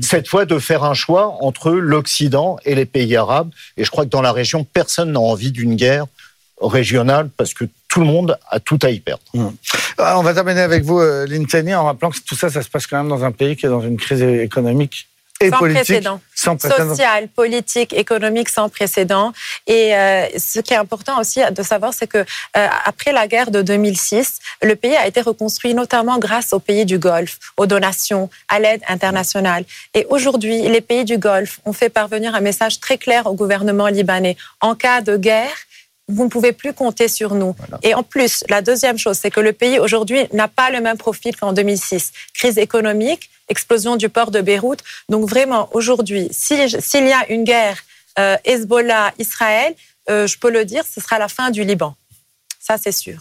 [0.00, 3.50] cette fois de faire un choix entre l'Occident et les pays arabes.
[3.76, 6.06] Et je crois que dans la région, personne n'a envie d'une guerre
[6.60, 9.22] régionale parce que tout le monde a tout à y perdre.
[9.98, 12.68] Ah, On va terminer avec vous, euh, Tenney, en rappelant que tout ça, ça se
[12.68, 15.08] passe quand même dans un pays qui est dans une crise économique
[15.40, 16.20] et Sans politique précédent.
[16.34, 16.90] sans précédent.
[16.90, 19.32] social, politique, économique sans précédent.
[19.66, 23.50] Et euh, ce qui est important aussi de savoir, c'est que euh, après la guerre
[23.50, 28.30] de 2006, le pays a été reconstruit notamment grâce aux pays du Golfe, aux donations,
[28.48, 29.64] à l'aide internationale.
[29.94, 33.88] Et aujourd'hui, les pays du Golfe ont fait parvenir un message très clair au gouvernement
[33.88, 34.36] libanais.
[34.60, 35.56] En cas de guerre,
[36.06, 37.56] vous ne pouvez plus compter sur nous.
[37.82, 40.98] Et en plus, la deuxième chose, c'est que le pays aujourd'hui n'a pas le même
[40.98, 42.12] profil qu'en 2006.
[42.34, 44.80] Crise économique, explosion du port de Beyrouth.
[45.08, 47.78] Donc vraiment, aujourd'hui, si- s'il y a une guerre
[48.18, 49.74] euh, Hezbollah-Israël,
[50.10, 51.94] euh, je peux le dire, ce sera la fin du Liban.
[52.60, 53.18] Ça, c'est sûr.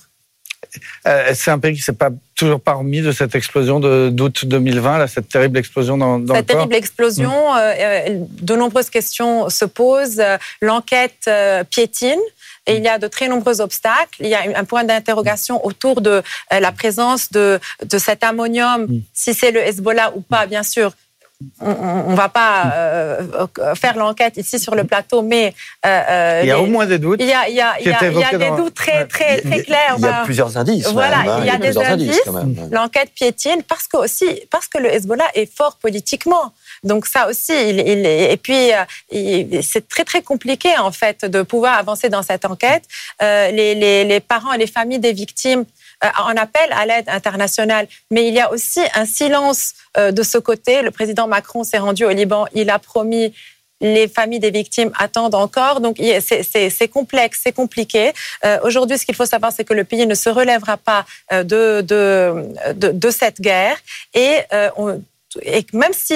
[1.08, 4.46] Euh, c'est un pays qui s'est pas toujours pas remis de cette explosion de- d'août
[4.46, 9.50] 2020, là, cette terrible explosion dans, dans Cette le terrible explosion, euh, de nombreuses questions
[9.50, 10.24] se posent.
[10.62, 11.30] L'enquête
[11.70, 12.20] piétine.
[12.66, 14.20] Et il y a de très nombreux obstacles.
[14.22, 16.22] Il y a un point d'interrogation autour de
[16.54, 20.92] euh, la présence de, de cet ammonium, si c'est le Hezbollah ou pas, bien sûr.
[21.60, 23.22] On ne va pas euh,
[23.60, 25.54] euh, faire l'enquête ici sur le plateau, mais
[25.86, 27.20] euh, Il y a les- au moins des doutes.
[27.22, 28.50] il y a, il y a, il y a- qui étaient il y a évoqués
[28.52, 29.96] des doutes très, très, très clairs.
[29.98, 30.88] Il y a Ben, plusieurs indices.
[30.88, 31.38] Voilà, même, hein.
[31.42, 32.22] il y a des indices.
[32.72, 36.54] L'enquête piétine parce que aussi parce que le Hezbollah est fort politiquement.
[36.84, 41.42] Donc ça aussi, il, il et puis euh, c'est très très compliqué en fait de
[41.42, 42.84] pouvoir avancer dans cette enquête.
[43.22, 45.66] Euh, les, parents et les familles des victimes
[46.04, 50.38] euh, en appellent à l'aide internationale, mais il y a aussi un silence de ce
[50.40, 50.82] côté.
[50.82, 53.34] Le président Macron s'est rendu au Liban, il a promis
[53.80, 55.82] les familles des victimes attendent encore.
[55.82, 58.14] Donc, c'est- complexe, c'est compliqué.
[58.64, 62.48] Aujourd'hui, ce qu'il faut savoir, c'est que le pays ne se relèvera pas de, de,
[62.74, 63.78] de, cette guerre.
[64.14, 64.38] Et,
[65.42, 66.16] et même si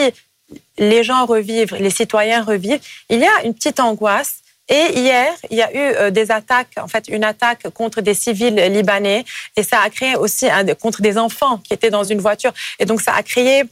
[0.77, 2.79] les gens revivent, les citoyens revivent,
[3.09, 4.39] il y a une petite angoisse.
[4.69, 8.13] Et hier, il y a eu euh, des attaques, en fait, une attaque contre des
[8.13, 9.23] civils libanais,
[9.55, 10.47] et ça a créé aussi
[10.81, 12.51] contre des enfants qui étaient dans une voiture.
[12.77, 13.63] Et donc, ça a créé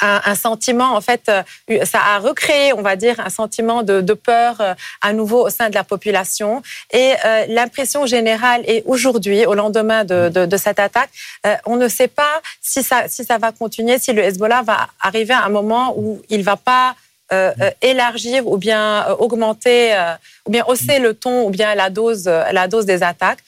[0.00, 1.42] un, sentiment, en fait, euh,
[1.84, 5.68] ça a recréé, on va dire, un sentiment de, peur euh, à nouveau au sein
[5.68, 6.62] de la population.
[6.92, 11.10] Et euh, l'impression générale est aujourd'hui, au lendemain de, cette attaque,
[11.66, 13.06] on ne sait pas si ça,
[13.38, 16.94] va continuer, si le Hezbollah va arriver à un moment où il va pas
[17.82, 19.94] élargir ou bien augmenter,
[20.46, 23.40] ou bien hausser le ton ou bien la dose, la dose des attaques.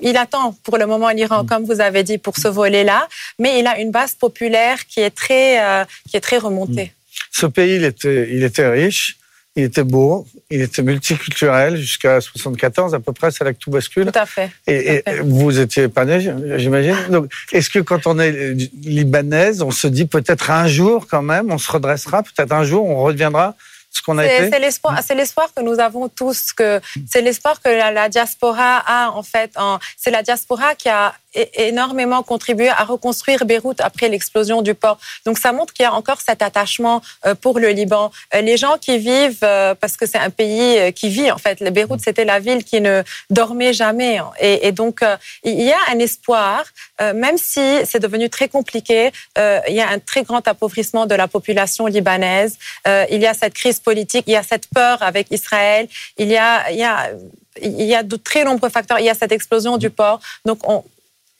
[0.00, 3.66] Il, attend pour le moment l'Iran, comme vous avez dit, pour ce volet-là, mais il
[3.66, 6.92] a une base populaire qui est très, euh, qui est très remontée.
[7.30, 9.18] Ce pays, il était, il était riche,
[9.56, 13.70] il était beau, il était multiculturel jusqu'à 74 à peu près, c'est là que tout
[13.70, 14.06] bascule.
[14.06, 14.50] Tout à fait.
[14.66, 16.20] Et, vous étiez épargné,
[16.56, 16.96] j'imagine.
[17.10, 21.50] Donc, est-ce que quand on est libanaise, on se dit peut-être un jour quand même,
[21.50, 23.56] on se redressera, peut-être un jour on reviendra
[23.90, 29.10] c'est l'espoir, c'est l'espoir que nous avons tous, que c'est l'espoir que la, diaspora a
[29.10, 29.52] en fait.
[29.96, 31.14] c'est la diaspora qui a
[31.54, 34.98] énormément contribué à reconstruire Beyrouth après l'explosion du port.
[35.26, 38.10] Donc ça montre qu'il y a encore cet attachement euh, pour le Liban.
[38.34, 41.62] Euh, les gens qui vivent, euh, parce que c'est un pays qui vit en fait.
[41.62, 44.18] Beyrouth c'était la ville qui ne dormait jamais.
[44.40, 45.00] Et, donc
[45.44, 46.64] il y a un espoir,
[47.00, 49.10] même si c'est devenu très compliqué.
[49.36, 52.56] il y a un très grand appauvrissement de la population libanaise.
[52.86, 55.88] il y a cette crise politique, il y a cette peur avec Israël.
[56.16, 57.10] Il y a, il y a
[57.62, 59.00] il y a de très nombreux facteurs.
[59.00, 60.20] Il y a cette explosion du port.
[60.44, 60.84] Donc, on,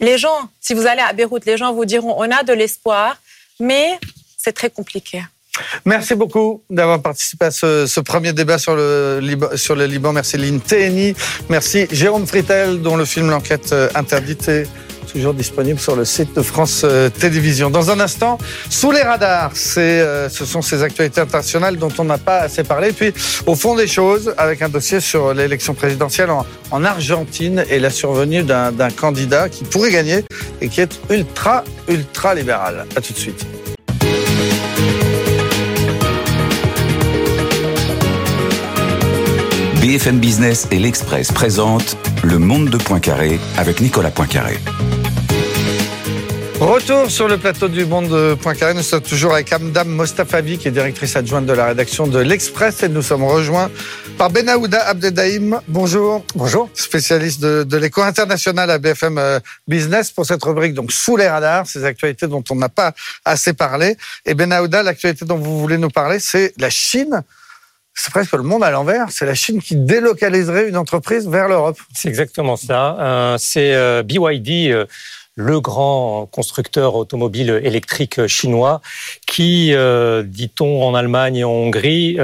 [0.01, 3.17] les gens, si vous allez à Beyrouth, les gens vous diront on a de l'espoir,
[3.61, 3.99] mais
[4.37, 5.23] c'est très compliqué.
[5.85, 10.13] Merci beaucoup d'avoir participé à ce, premier débat sur le, Liban.
[10.13, 11.15] Merci Lynn Téhéni.
[11.49, 14.69] Merci Jérôme Fritel, dont le film L'enquête interdite est
[15.11, 17.71] toujours disponible sur le site de France euh, Télévisions.
[17.71, 18.39] Dans un instant,
[18.71, 22.93] sous les radars, euh, ce sont ces actualités internationales dont on n'a pas assez parlé.
[22.93, 23.13] Puis,
[23.47, 27.91] au fond des choses, avec un dossier sur l'élection présidentielle en, en, Argentine et la
[27.91, 30.25] survenue d'un candidat qui pourrait gagner
[30.61, 32.87] et qui est ultra, ultra libéral.
[32.97, 33.47] À tout de suite.
[39.81, 44.59] BFM Business et l'Express présentent Le Monde de Poincaré avec Nicolas Poincaré.
[46.61, 48.75] Retour sur le plateau du Monde de Poincaré.
[48.75, 52.83] Nous sommes toujours avec Amdam Mostafavi, qui est directrice adjointe de la rédaction de l'Express.
[52.83, 53.71] Et nous sommes rejoints
[54.19, 55.61] par Benaouda Abdedaïm.
[55.69, 56.25] Bonjour.
[56.35, 56.69] Bonjour.
[56.75, 61.65] Spécialiste de, l'éco international à BFM euh, Business pour cette rubrique, donc sous les radars,
[61.69, 62.93] ces actualités dont on n'a pas
[63.25, 63.97] assez parlé.
[64.27, 67.23] Et Benaouda, l'actualité dont vous voulez nous parler, c'est la Chine
[67.99, 69.07] c'est presque le monde à l'envers.
[69.11, 71.79] C'est la Chine qui délocaliserait une entreprise vers l'Europe.
[71.93, 72.97] C'est exactement ça.
[73.01, 74.87] Euh, c'est euh, BYD, euh,
[75.39, 78.81] le grand constructeur automobile électrique chinois,
[79.27, 79.73] qui,
[80.25, 82.19] dit-on en Allemagne et en Hongrie,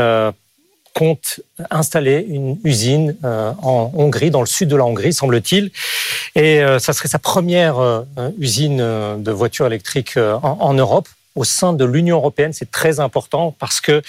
[0.95, 5.71] compte installer une usine en Hongrie, dans le sud de la Hongrie, semble-t-il.
[6.35, 8.05] Et ça serait sa première
[8.39, 12.53] usine de voitures électriques en Europe au sein de l'Union européenne.
[12.53, 14.01] C'est très important parce que euh,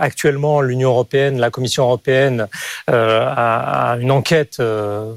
[0.00, 2.46] actuellement l'Union européenne, la Commission européenne
[2.90, 5.12] euh, a, une enquête euh,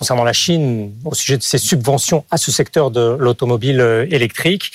[0.00, 4.72] concernant la Chine au sujet de ses subventions à ce secteur de l'automobile euh, électrique.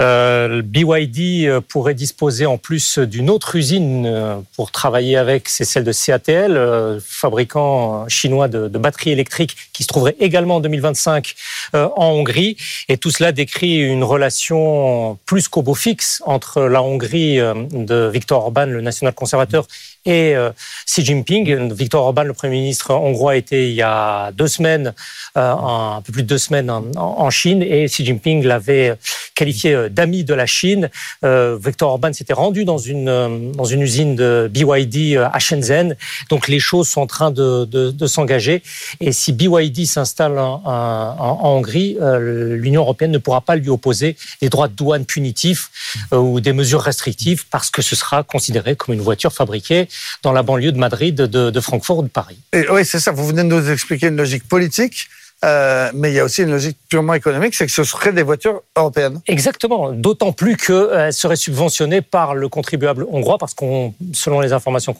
[0.00, 5.64] Euh, BYD euh, pourrait disposer en plus d'une autre usine euh, pour travailler avec, c'est
[5.64, 11.34] celle de CATL, fabricant chinois de, de, batteries électriques, qui se trouverait également en 2025
[11.74, 12.56] en Hongrie.
[12.88, 18.44] Et tout cela décrit une relation plus qu'au beau fixe entre la Hongrie de Viktor
[18.44, 19.66] Orban, le national conservateur,
[20.04, 20.50] et euh,
[20.86, 21.72] Xi Jinping.
[21.72, 24.94] Victor Orban, le Premier ministre hongrois, était il y a deux semaines,
[25.36, 28.94] euh, un peu plus de deux semaines en, Chine, et Xi Jinping l'avait
[29.34, 30.90] qualifié euh, d'ami de la Chine.
[31.22, 35.96] Victor Orban s'était rendu dans une, dans une usine de BYD à Shenzhen.
[36.28, 38.62] Donc les choses sont en train de, de, de s'engager.
[39.00, 44.48] Et si BYD s'installe en, en, Hongrie, l'Union européenne ne pourra pas lui opposer des
[44.48, 45.70] droits de douane punitifs
[46.12, 49.88] ou des mesures restrictives parce que ce sera considéré comme une voiture fabriquée
[50.22, 52.38] dans la banlieue de Madrid, de, Francfort ou de Paris.
[52.70, 53.12] oui, c'est ça.
[53.12, 55.08] Vous venez de nous expliquer une logique politique.
[55.42, 58.22] Euh, mais il y a aussi une logique purement économique, c'est que ce seraient des
[58.22, 59.20] voitures européennes.
[59.26, 64.52] Exactement, d'autant plus qu'elles euh, seraient subventionnées par le contribuable hongrois, parce qu'on, selon les
[64.52, 64.94] informations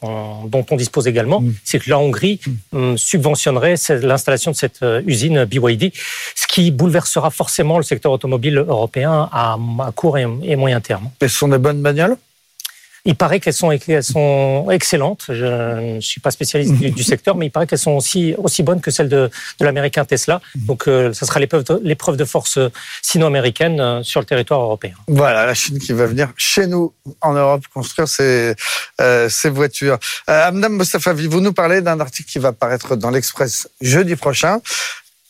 [0.47, 1.55] dont on dispose également, mm.
[1.65, 2.41] c'est que la Hongrie
[2.73, 2.93] mm.
[2.93, 5.93] Mm, subventionnerait l'installation de cette euh, usine BYD,
[6.35, 9.59] ce qui bouleversera forcément le secteur automobile européen à,
[9.95, 11.11] court et, et moyen terme.
[11.21, 12.17] Et ce sont des bonnes bagnoles?
[13.05, 13.71] Il paraît qu'elles sont,
[14.71, 15.25] excellentes.
[15.29, 18.81] Je ne suis pas spécialiste du, secteur, mais il paraît qu'elles sont aussi, aussi bonnes
[18.81, 20.41] que celles de, l'américain Tesla.
[20.55, 22.59] Donc, euh, ça sera l'épreuve de, force
[23.03, 24.95] sino-américaine euh, sur le territoire européen.
[25.09, 28.55] Voilà, la Chine qui va venir chez nous, en Europe, construire ses,
[29.01, 29.99] euh, voitures.
[30.29, 34.61] Euh, Amdam Mostafavi, vous nous parlez d'un article qui va paraître dans l'Express jeudi prochain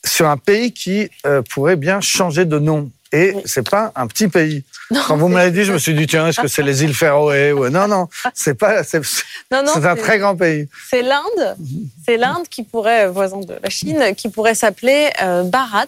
[0.04, 1.10] sur un pays qui
[1.50, 2.90] pourrait bien changer de nom.
[3.12, 4.64] Et c'est pas un petit pays.
[5.06, 6.94] Quand vous me l'avez dit, je me suis dit tiens, est-ce que c'est les îles
[6.94, 9.00] Féroé ou non non, c'est pas c'est
[9.50, 10.68] un très grand pays.
[10.88, 11.56] C'est l'Inde,
[12.04, 15.86] c'est l'Inde qui pourrait voisin de la Chine qui pourrait s'appeler euh, Bharat.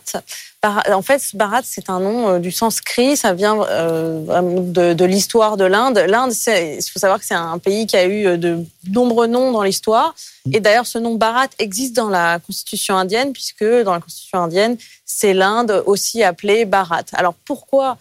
[0.64, 5.64] En fait, Bharat, c'est un nom euh, du sanskrit, ça vient euh, de, l'histoire de
[5.64, 5.98] l'Inde.
[6.06, 9.50] L'Inde, il faut savoir que c'est un pays qui a eu euh, de nombreux noms
[9.50, 10.14] dans l'histoire.
[10.52, 14.76] Et d'ailleurs, ce nom Bharat existe dans la constitution indienne, puisque dans la constitution indienne,
[15.04, 17.06] c'est l'Inde aussi appelée Bharat.
[17.12, 17.98] Alors pourquoi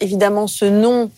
[0.00, 1.10] évidemment, ce nom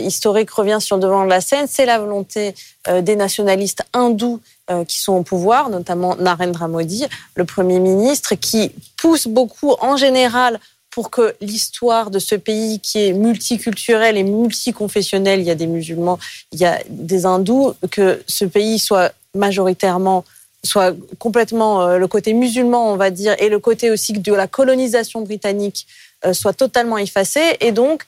[0.00, 1.66] historique revient sur le devant de la scène?
[1.68, 2.54] C'est la volonté
[3.02, 4.40] des nationalistes hindous
[4.88, 7.04] qui sont au pouvoir, notamment Narendra Modi,
[7.34, 10.58] le Premier ministre, qui pousse beaucoup en général
[10.90, 15.66] pour que l'histoire de ce pays qui est multiculturel et multiconfessionnel, il y a des
[15.66, 16.18] musulmans,
[16.52, 20.24] il y a des hindous, que ce pays soit majoritairement
[20.64, 25.20] soit complètement le côté musulman, on va dire, et le côté aussi de la colonisation
[25.20, 25.86] britannique
[26.24, 27.56] euh, soit totalement effacé.
[27.60, 28.04] Et donc.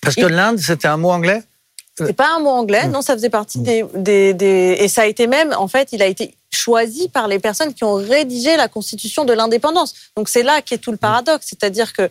[0.00, 1.42] Parce que l'Inde, c'était un mot anglais?
[2.06, 5.06] C'est pas un mot anglais, non, ça faisait partie des, des, des, Et ça a
[5.06, 8.68] été même, en fait, il a été choisi par les personnes qui ont rédigé la
[8.68, 9.94] constitution de l'indépendance.
[10.16, 12.10] Donc c'est là qu'est tout le paradoxe, c'est-à-dire que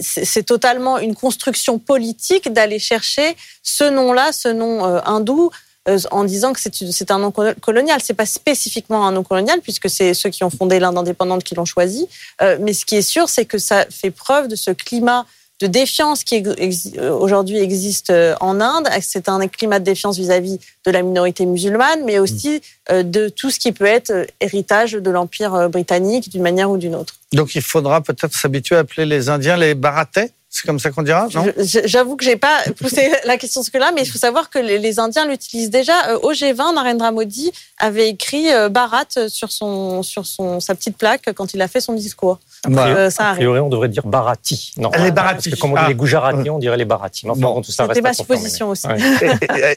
[0.00, 5.50] c'est totalement une construction politique d'aller chercher ce nom-là, ce nom euh, hindou,
[5.86, 8.00] euh, en disant que c'est un nom colonial.
[8.02, 11.54] C'est pas spécifiquement un nom colonial puisque c'est ceux qui ont fondé l'Inde indépendante qui
[11.54, 12.08] l'ont choisi.
[12.40, 15.26] mais ce qui est sûr, c'est que ça fait preuve de ce climat
[15.60, 18.88] de défiance qui euh, aujourd'hui existe euh, en Inde.
[19.00, 23.50] C'est un climat de défiance vis-à-vis de la minorité musulmane, mais aussi euh, de tout
[23.50, 27.14] ce qui peut être héritage de l'Empire britannique d'une manière ou d'une autre.
[27.32, 31.02] Donc il faudra peut-être s'habituer à appeler les Indiens les Baratais c'est comme ça qu'on
[31.02, 31.52] dira, non?
[31.58, 35.26] J'avoue que j'ai pas poussé la question jusque-là, mais il faut savoir que les Indiens
[35.26, 36.16] l'utilisent déjà.
[36.18, 41.54] Au G20, Narendra Modi avait écrit Bharat sur, son, sur son, sa petite plaque quand
[41.54, 42.38] il a fait son discours.
[42.66, 44.72] Euh, ça a priori, on devrait dire Bharati.
[44.76, 45.50] Non, les Bharati.
[45.50, 45.94] Parce que comme on dit les ah.
[45.94, 47.26] Gujarati, on dirait les Bharati.
[47.26, 48.86] bon, tout ça C'était ma supposition aussi.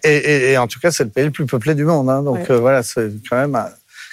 [0.04, 2.10] Et, en tout cas, c'est le pays le plus peuplé du monde.
[2.10, 3.58] Hein, donc euh, voilà, c'est quand même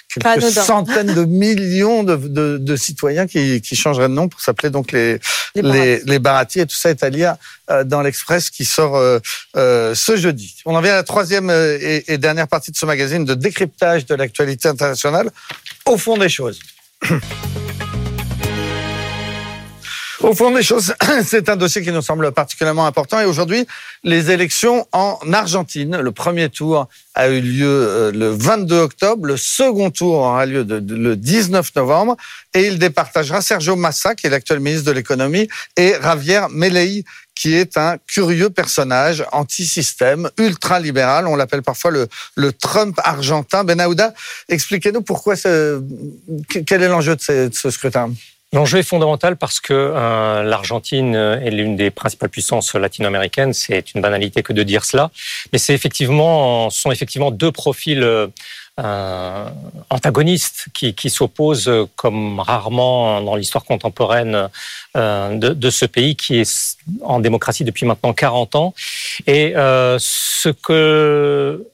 [0.09, 5.19] quelques centaines de millions de, citoyens qui, changeraient de nom pour s'appeler donc les
[5.55, 6.59] les, les, Bharati.
[6.61, 7.35] Et tout ça est à lire
[7.69, 8.99] euh, dans l'Express qui sort
[9.55, 10.55] ce jeudi.
[10.65, 14.15] On en vient à la troisième et dernière partie de ce magazine de décryptage de
[14.15, 15.29] l'actualité internationale
[15.85, 16.59] au fond des choses.
[20.25, 20.91] Au fond des choses,
[21.23, 23.19] c'est un dossier qui nous semble particulièrement important.
[23.19, 23.67] Et aujourd'hui,
[24.03, 25.97] les élections en Argentine.
[25.97, 29.27] Le premier tour a eu lieu euh, le 22 octobre.
[29.27, 32.17] Le second tour aura lieu le 19 novembre.
[32.55, 35.47] Et il départagera Sergio Massa, qui est l'actuel ministre de l'économie,
[35.77, 37.03] et Javier Milei,
[37.35, 41.27] qui est un curieux personnage anti-système, ultra-libéral.
[41.27, 43.63] On l'appelle parfois le, le Trump argentin.
[43.63, 44.11] Benahouda,
[44.49, 45.83] expliquez-nous pourquoi ce,
[46.65, 48.11] quel est l'enjeu de ce scrutin?
[48.55, 53.53] L'enjeu est fondamental parce que euh, l'Argentine est l'une des principales puissances latino-américaines.
[53.53, 55.11] C'est une banalité que de dire cela,
[55.51, 58.31] mais c'est effectivement, sont effectivement deux profils
[58.77, 59.49] euh,
[59.89, 64.49] antagonistes qui, qui s'opposent comme rarement dans l'histoire contemporaine
[64.97, 68.73] euh, de, de, ce pays qui est en démocratie depuis maintenant 40 ans.
[69.27, 71.65] Et euh, ce que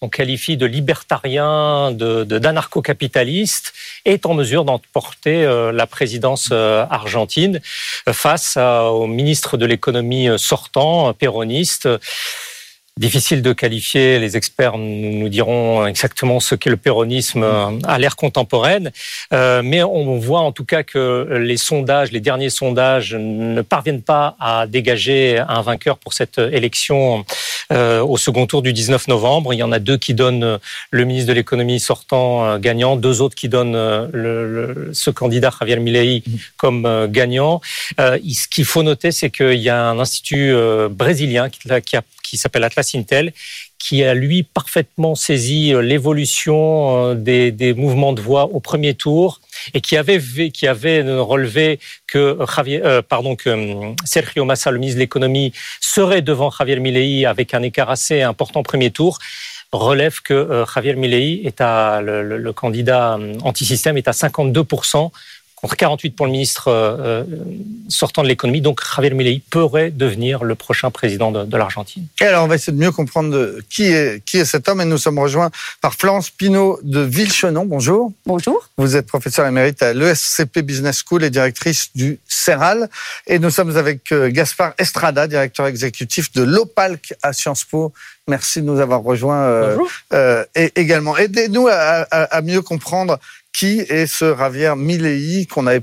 [0.00, 3.72] on qualifie de libertarien, de, d'anarcho-capitaliste,
[4.04, 7.60] est en mesure d'emporter euh, la présidence euh, argentine
[8.12, 11.88] face au ministre de l'économie euh, sortant, péroniste,
[12.98, 17.46] Difficile de qualifier, les experts nous diront exactement ce qu'est le péronisme
[17.84, 18.90] à l'ère contemporaine,
[19.32, 24.02] euh, mais on voit en tout cas que les sondages, les derniers sondages ne parviennent
[24.02, 27.24] pas à dégager un vainqueur pour cette élection
[27.70, 29.54] euh, au second tour du 19 novembre.
[29.54, 30.58] Il y en a deux qui donnent
[30.90, 35.76] le ministre de l'économie sortant euh, gagnant, deux autres qui donnent le, ce candidat Javier
[35.76, 36.24] Milei
[36.56, 37.60] comme gagnant.
[37.96, 40.52] ce qu'il faut noter, c'est qu'il y a un institut
[40.90, 43.32] brésilien qui a qui s'appelle Atlas Intel,
[43.78, 48.94] qui a lui parfaitement saisi euh, l'évolution euh, des, des, mouvements de voix au premier
[48.94, 49.40] tour
[49.74, 50.20] et qui avait
[50.50, 56.22] qui avait relevé que Javier, euh, pardon que Sergio Massa, le ministre de l'économie, serait
[56.22, 59.18] devant Javier Milei avec un écart assez important premier tour
[59.70, 64.64] relève que Javier Milei est à le, le, le candidat anti-système est à 52
[65.60, 67.24] contre 48 pour le ministre euh, euh,
[67.88, 68.60] sortant de l'économie.
[68.60, 72.06] Donc Javier Milei pourrait devenir le prochain président de, l'Argentine.
[72.20, 74.84] Et alors on va essayer de mieux comprendre qui est, qui est cet homme et
[74.84, 75.50] nous sommes rejoints
[75.80, 77.64] par Florence Pinault de Villechenon.
[77.64, 78.12] Bonjour.
[78.26, 78.68] Bonjour.
[78.76, 82.88] Vous êtes professeur émérite à l'ESCP Business School et directrice du CERAL.
[83.26, 87.92] Et nous sommes avec euh, Gaspard Estrada, directeur exécutif de l'OPALC à Sciences Po.
[88.28, 89.76] Merci de nous avoir rejoints
[90.12, 91.16] euh, et également.
[91.16, 93.18] Aidez-nous à, à, mieux comprendre
[93.52, 95.82] qui est ce Javier Milei qu'on n'avait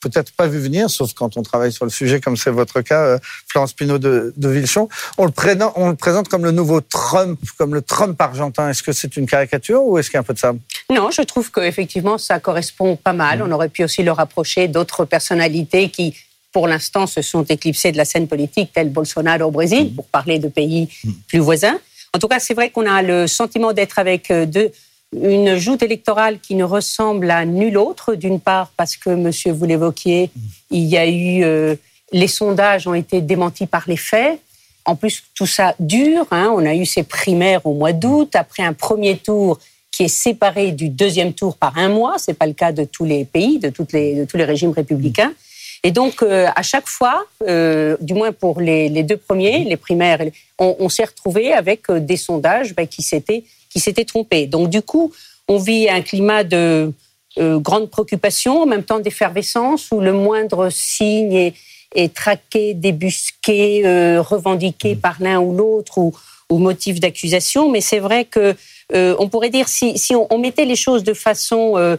[0.00, 3.02] peut-être pas vu venir, sauf quand on travaille sur le sujet, comme c'est votre cas,
[3.02, 3.18] euh,
[3.48, 4.88] Florence Pinault de, de Villechon.
[5.18, 8.68] On le, présente, on le présente comme le nouveau Trump, comme le Trump argentin.
[8.68, 10.52] Est-ce que c'est une caricature ou est-ce qu'il y a un peu de ça?
[10.90, 13.42] Non, je trouve qu'effectivement, ça correspond pas mal.
[13.42, 16.14] On aurait pu aussi le rapprocher d'autres personnalités qui
[16.56, 20.38] pour l'instant, se sont éclipsés de la scène politique, tel Bolsonaro au Brésil, pour parler
[20.38, 20.88] de pays
[21.28, 21.78] plus voisins.
[22.14, 24.70] En tout cas, c'est vrai qu'on a le sentiment d'être avec euh, deux,
[25.12, 28.14] une joute électorale qui ne ressemble à nulle autre.
[28.14, 30.30] D'une part, parce que, monsieur, vous l'évoquiez,
[30.70, 31.44] il y a eu.
[31.44, 31.74] euh,
[32.12, 34.40] les sondages ont été démentis par les faits.
[34.86, 36.26] En plus, tout ça dure.
[36.30, 36.50] hein.
[36.56, 39.58] On a eu ces primaires au mois d'août, après un premier tour
[39.92, 42.14] qui est séparé du deuxième tour par un mois.
[42.16, 44.70] C'est pas le cas de tous les pays, de, toutes les, de tous les régimes
[44.70, 45.34] républicains.
[45.86, 49.76] Et donc, euh, à chaque fois, euh, du moins pour les, les deux premiers, les
[49.76, 50.18] primaires,
[50.58, 54.48] on, on s'est retrouvé avec euh, des sondages ben, qui s'étaient qui s'étaient trompés.
[54.48, 55.12] Donc, du coup,
[55.46, 56.92] on vit un climat de
[57.38, 61.54] euh, grande préoccupation, en même temps d'effervescence, où le moindre signe est,
[61.94, 63.82] est traqué, débusqué,
[64.18, 66.12] revendiqué par l'un ou l'autre, ou,
[66.50, 67.70] ou motif d'accusation.
[67.70, 68.56] Mais c'est vrai que
[68.92, 71.96] on pourrait dire si, si on, on mettait les choses de façon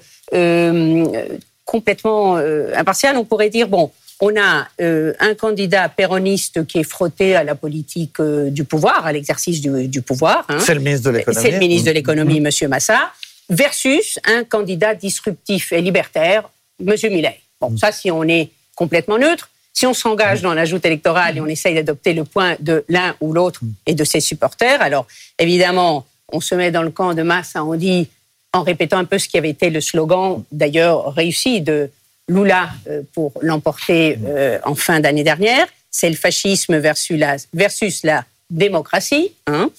[1.68, 6.84] complètement euh, impartiale, on pourrait dire bon, on a euh, un candidat péroniste qui est
[6.84, 10.45] frotté à la politique euh, du pouvoir, à l'exercice du, du pouvoir.
[10.49, 10.57] hein.
[10.59, 11.43] C'est le ministre de l'économie.
[11.45, 13.11] C'est le ministre de l'économie, Monsieur Massa,
[13.49, 16.49] versus un candidat disruptif et libertaire,
[16.80, 17.39] Monsieur Millet.
[17.61, 21.41] Bon, ça, si on est complètement neutre, si on s'engage dans la joute électorale et
[21.41, 25.05] on essaye d'adopter le point de l'un ou l'autre et de ses supporters, alors
[25.38, 28.09] évidemment, on se met dans le camp de Massa, on dit,
[28.54, 31.89] en répétant un peu ce qui avait été le slogan, d'ailleurs réussi, de
[32.28, 39.34] Lula euh, pour l'emporter euh, en fin d'année dernière, c'est le fascisme versus la, démocratie.
[39.48, 39.70] hein.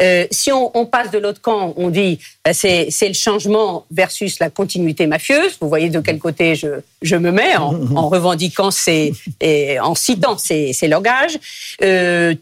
[0.00, 4.50] Euh, si on, passe de l'autre camp, on dit euh, c'est le changement versus la
[4.50, 5.56] continuité mafieuse.
[5.62, 10.36] Vous voyez de quel côté je, me mets en, en revendiquant ces, et en citant
[10.36, 11.38] ces, langages.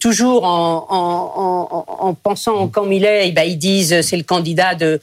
[0.01, 4.25] Toujours en, en, en, en pensant en camp Millet, eh ben, ils disent c'est le
[4.25, 5.01] candidat de,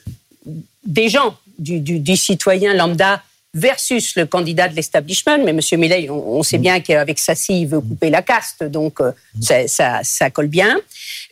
[0.86, 3.22] des gens, du, du, du citoyen lambda
[3.54, 5.40] versus le candidat de l'establishment.
[5.46, 5.60] Mais M.
[5.80, 9.68] Millet, on, on sait bien qu'avec Sassi, il veut couper la caste, donc euh, ça,
[9.68, 10.80] ça, ça colle bien.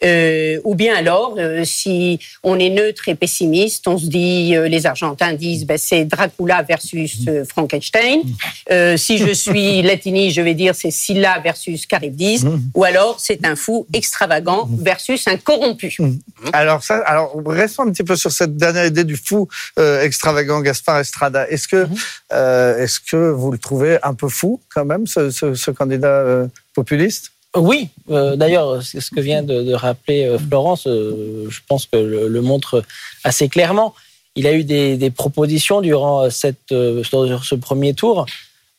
[0.03, 4.67] Euh, ou bien alors, euh, si on est neutre et pessimiste, on se dit, euh,
[4.67, 8.21] les Argentins disent, ben, c'est Dracula versus Frankenstein.
[8.71, 12.43] Euh, si je suis latini, je vais dire, c'est Silla versus Charybdis.
[12.73, 15.95] Ou alors, c'est un fou extravagant versus un corrompu.
[16.53, 19.47] Alors ça, alors restons un petit peu sur cette dernière idée du fou
[20.01, 21.47] extravagant Gaspard Estrada.
[21.49, 21.87] Est-ce que,
[22.33, 26.47] euh, est-ce que vous le trouvez un peu fou quand même, ce, ce- ce candidat
[26.73, 27.30] populiste?
[27.55, 31.97] Oui, euh, d'ailleurs, ce que vient de, de rappeler euh, Florence, euh, je pense que
[31.97, 32.83] le, le montre
[33.25, 33.93] assez clairement.
[34.35, 38.25] Il a eu des, des propositions durant cette, euh, ce premier tour,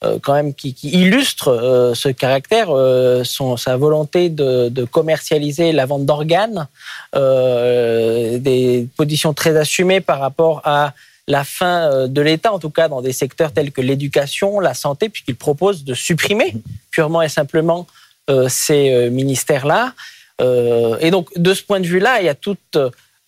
[0.04, 4.84] euh, quand même, qui, qui illustrent euh, ce caractère, euh, son, sa volonté de, de
[4.84, 6.66] commercialiser la vente d'organes,
[7.14, 10.94] euh, des positions très assumées par rapport à
[11.28, 14.72] la fin euh, de l'État, en tout cas dans des secteurs tels que l'éducation, la
[14.72, 16.54] santé, puisqu'il propose de supprimer
[16.90, 18.01] purement et simplement euh,
[18.48, 19.94] ces euh, ministères-là.
[20.40, 22.78] Euh, et donc, de ce point de vue-là, il y a toute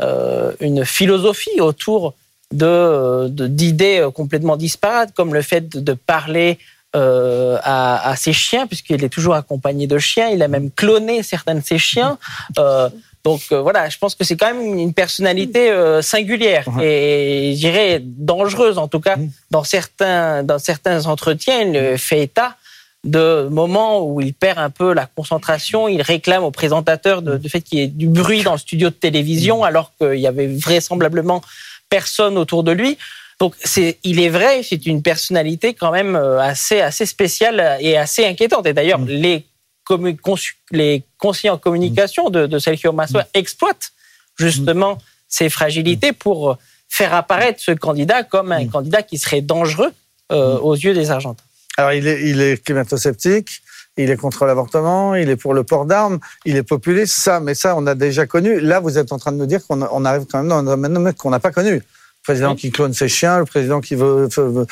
[0.03, 2.15] euh, une philosophie autour
[2.53, 6.59] de d'idées euh, complètement disparates, comme le fait de, parler
[6.97, 10.29] euh, à, à ses chiens, puisqu'il est toujours accompagné de chiens.
[10.29, 12.19] Il a même cloné certains de ses chiens.
[12.59, 12.89] Euh,
[13.25, 17.59] donc euh, voilà, je pense que c'est quand même une personnalité euh, singulière et je
[17.59, 19.17] dirais dangereuse en tout cas
[19.51, 21.63] dans certains dans certains entretiens.
[21.63, 22.57] Il fait état
[23.05, 25.89] de moments où il perd un peu la concentration.
[25.89, 28.89] Il réclame au présentateur de, de fait qu'il y ait du bruit dans le studio
[28.89, 31.43] de télévision alors qu'il y avait vraisemblablement
[31.91, 32.97] personne autour de lui.
[33.41, 37.97] Donc c'est, il est vrai, c'est une personnalité quand même euh, assez assez spéciale et
[37.97, 38.67] assez inquiétante.
[38.67, 39.45] Et d'ailleurs, les
[39.89, 43.91] commu- consu- les conseillers en communication de, de Sergio Massa exploitent
[44.39, 44.99] justement
[45.29, 46.57] ces fragilités pour
[46.89, 49.93] faire apparaître ce candidat comme un candidat qui serait dangereux
[50.33, 51.44] euh, aux yeux des Argentins.
[51.77, 53.63] Alors il est, il est climato-sceptique,
[53.97, 57.55] il est contre l'avortement, il est pour le port d'armes, il est populiste, ça, mais
[57.55, 58.61] ça on a déjà connu.
[58.61, 60.63] Là vous êtes en train de nous dire qu'on on arrive quand même dans un
[60.65, 61.75] domaine qu'on n'a pas connu.
[61.75, 61.83] Le
[62.23, 64.67] président qui clone ses chiens, le président qui veut, veut- veut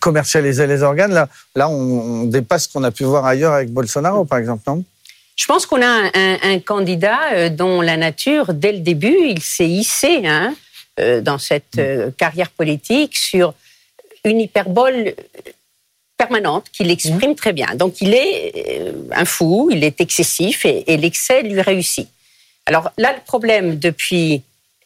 [0.00, 1.12] commercialiser les organes.
[1.12, 4.62] Là, là on, on dépasse ce qu'on a pu voir ailleurs avec Bolsonaro, par exemple,
[4.66, 4.84] non?
[5.34, 9.16] Je pense qu'on a un, un- un candidat euh, dont la nature, dès le début,
[9.26, 10.54] il s'est hissé hein,
[10.98, 13.52] euh, dans cette euh, carrière politique sur
[14.26, 15.14] une hyperbole
[16.16, 17.68] permanente qu'il exprime très bien.
[17.74, 22.08] Donc il est euh, un fou, il est excessif et, et l'excès lui réussit.
[22.66, 24.42] Alors là, le problème depuis,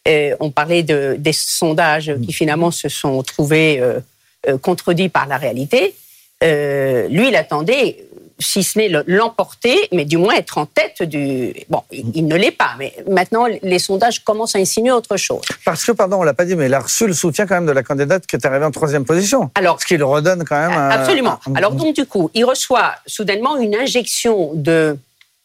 [0.07, 4.01] euh, on parlait de, des sondages qui finalement se sont trouvés euh,
[4.49, 5.95] euh, contredits par la réalité.
[6.43, 8.05] Euh, lui, il attendait
[8.41, 11.53] si ce n'est le- l'emporter, mais du moins être en tête du.
[11.69, 15.43] Bon, il, ne l'est pas, mais maintenant les sondages commencent à insinuer autre chose.
[15.65, 17.67] Parce que, pardon, on l'a pas dit, mais il a reçu le soutien quand même
[17.67, 19.51] de la candidate qui est arrivée en troisième position.
[19.55, 20.73] Alors, Ce qui le redonne quand même.
[20.79, 21.39] Absolument.
[21.47, 24.97] un- Alors donc du coup, il reçoit soudainement une injection de,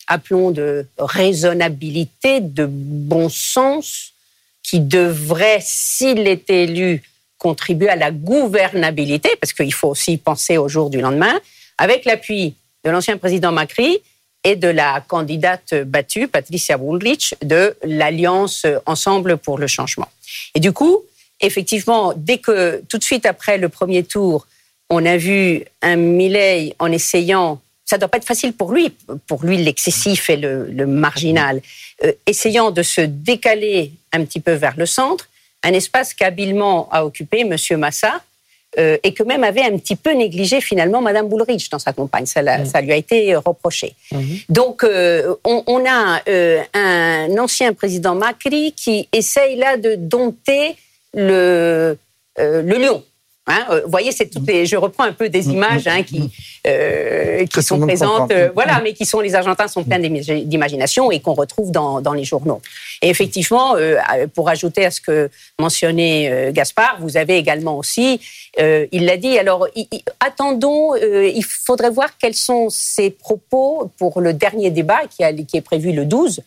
[0.07, 0.85] appelons de
[1.49, 4.11] raisonnabilité, de bon sens,
[4.63, 7.03] qui devrait, s'il était élu,
[7.37, 11.39] contribuer à la gouvernabilité, parce qu'il faut aussi penser au jour du lendemain,
[11.77, 13.97] avec l'appui de l'ancien président Macri
[14.43, 20.07] et de la candidate battue, Patricia Bullrich, de l'Alliance Ensemble pour le changement.
[20.53, 21.03] Et du coup,
[21.41, 24.45] effectivement, dès que, tout de suite après le premier tour,
[24.91, 28.93] on a vu un Milley en essayant, ça doit pas être facile pour lui,
[29.25, 31.61] pour lui l'excessif et le, marginal,
[32.03, 35.27] euh, essayant de se décaler un petit peu vers le centre,
[35.63, 38.21] un espace qu'habilement a occupé Monsieur Massa,
[38.77, 42.25] euh, et que même avait un petit peu négligé finalement Madame Bullrich dans sa campagne.
[42.25, 43.95] Ça, l'a- ça lui a été reproché.
[44.49, 50.75] Donc, euh, on, on a euh, un ancien président Macri qui essaye là de dompter
[51.13, 51.97] le,
[52.39, 53.03] euh, le lion.
[53.47, 56.31] Hein, euh, vous voyez, c'est toutes les, je reprends un peu des images hein, qui,
[56.65, 61.33] euh, sont présentes, euh, voilà, mais qui sont les Argentins sont pleins d'imagination et qu'on
[61.35, 62.59] retrouve dans, dans les journaux.
[63.03, 63.97] Et effectivement, euh,
[64.33, 68.19] pour ajouter à ce que mentionnait euh, Gaspard, vous avez également aussi,
[68.59, 69.37] euh, il l'a dit.
[69.37, 69.67] Alors,
[70.19, 70.93] attendons.
[70.95, 75.57] euh, il faudrait voir quels sont ses propos pour le dernier débat qui, a- qui
[75.57, 76.41] est prévu le 12,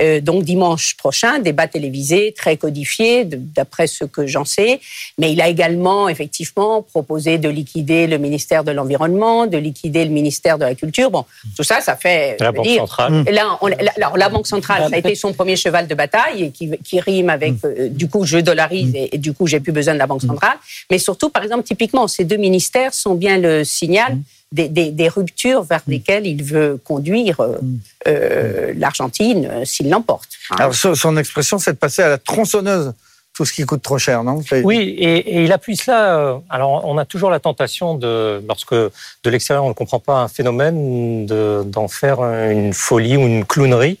[0.00, 4.80] euh, donc dimanche prochain, débat télévisé très codifié, d'après ce que j'en sais.
[5.18, 10.10] Mais il a également, effectivement, proposé de liquider le ministère de l'Environnement, de liquider le
[10.10, 11.10] ministère de la Culture.
[11.10, 11.24] Bon,
[11.56, 12.36] tout ça, ça fait.
[12.40, 13.24] La Banque dire, centrale.
[13.30, 16.44] Là, on- la- alors, la Banque centrale, ça a été son premier cheval de bataille
[16.44, 19.60] et qui, qui rime avec, euh, du coup, je dollarise et, et du coup, j'ai
[19.60, 20.56] plus besoin de la Banque centrale.
[20.90, 24.18] Mais surtout, par exemple, typiquement, ces deux ministères sont bien le signal
[24.52, 27.58] des, des- des ruptures vers lesquelles il veut conduire euh,
[28.06, 30.28] euh, l'Argentine euh, s'il l'emporte.
[30.50, 30.56] hein.
[30.58, 32.92] Alors, son, expression, c'est de passer à la tronçonneuse
[33.34, 34.42] tout ce qui coûte trop cher, non?
[34.64, 36.40] Oui, et, et il appuie cela.
[36.50, 38.90] Alors, on a toujours la tentation de, lorsque de
[39.30, 43.98] l'extérieur on ne comprend pas un phénomène, de- d'en faire une folie ou une clownerie.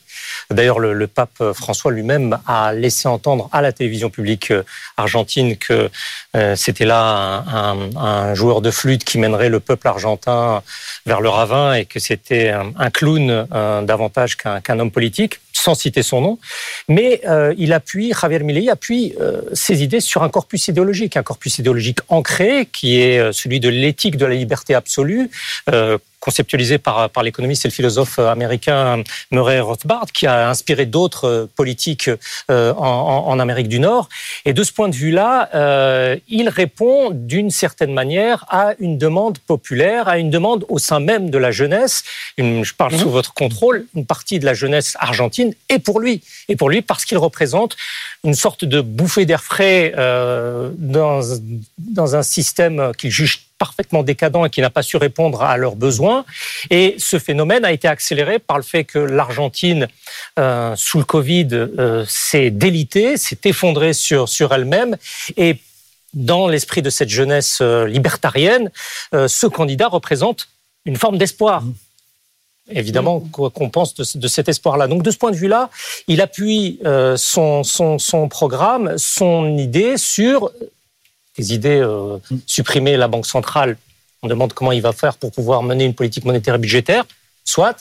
[0.50, 4.62] D'ailleurs, le, pape François lui-même a laissé entendre à la télévision publique euh,
[4.96, 5.90] argentine que
[6.36, 7.44] euh, c'était là
[7.96, 10.62] un, joueur de flûte qui mènerait le peuple argentin
[11.06, 16.02] vers le ravin et que c'était un, clown euh, davantage qu'un homme politique, sans citer
[16.02, 16.38] son nom.
[16.88, 17.20] Mais
[17.56, 19.14] il appuie, Javier Milei appuie
[19.52, 24.16] ses idées sur un corpus idéologique, un corpus idéologique ancré qui est celui de l'éthique
[24.16, 25.30] de la liberté absolue,
[26.20, 31.46] conceptualisé par, par l'économiste et le philosophe américain Murray Rothbard, qui a inspiré d'autres euh,
[31.56, 32.10] politiques
[32.50, 34.08] euh, en, en- Amérique du Nord.
[34.44, 39.38] Et de ce point de vue-là, euh, il répond d'une certaine manière à une demande
[39.38, 42.02] populaire, à une demande au sein même de la jeunesse.
[42.36, 46.22] Une- je parle sous votre contrôle, une partie de la jeunesse argentine, et pour lui,
[46.48, 47.76] et pour lui parce qu'il représente
[48.24, 51.20] une sorte de bouffée d'air frais euh, dans,
[51.78, 55.76] dans un système qu'il juge parfaitement décadent et qui n'a pas su répondre à leurs
[55.76, 56.24] besoins.
[56.70, 59.88] Et ce phénomène a été accéléré par le fait que l'Argentine,
[60.38, 64.96] euh, sous le Covid, euh, s'est délitée, s'est effondrée sur, sur elle-même.
[65.36, 65.56] Et
[66.14, 68.70] dans l'esprit de cette jeunesse euh, libertarienne,
[69.14, 70.48] euh, ce candidat représente
[70.84, 71.62] une forme d'espoir.
[72.70, 74.88] Évidemment qu'on qu'on pense de cet espoir-là.
[74.88, 75.70] Donc de ce point de vue-là,
[76.06, 80.50] il appuie euh, son, son, son programme, son idée sur
[81.38, 83.76] des idées euh, supprimer la banque centrale.
[84.22, 87.04] On demande comment il va faire pour pouvoir mener une politique monétaire et budgétaire,
[87.44, 87.76] soit.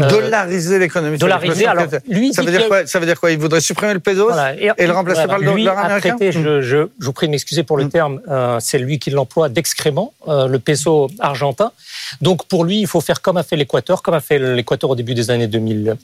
[0.00, 1.18] Euh, Dollariser l'économie.
[1.18, 4.00] dollariser, alors, lui, ça veut dire quoi Ça veut dire quoi Il voudrait supprimer le
[4.00, 4.54] pesos Voilà.
[4.54, 7.62] et, le remplacer par le dollar américain traité, je, je, je vous prie de m'excuser
[7.62, 11.70] pour le terme, euh, c'est lui qui l'emploie d'excrément, euh, le peso argentin.
[12.22, 14.96] Donc pour lui, il faut faire comme a fait l'Équateur, comme a fait l'Équateur au
[14.96, 15.96] début des années 2000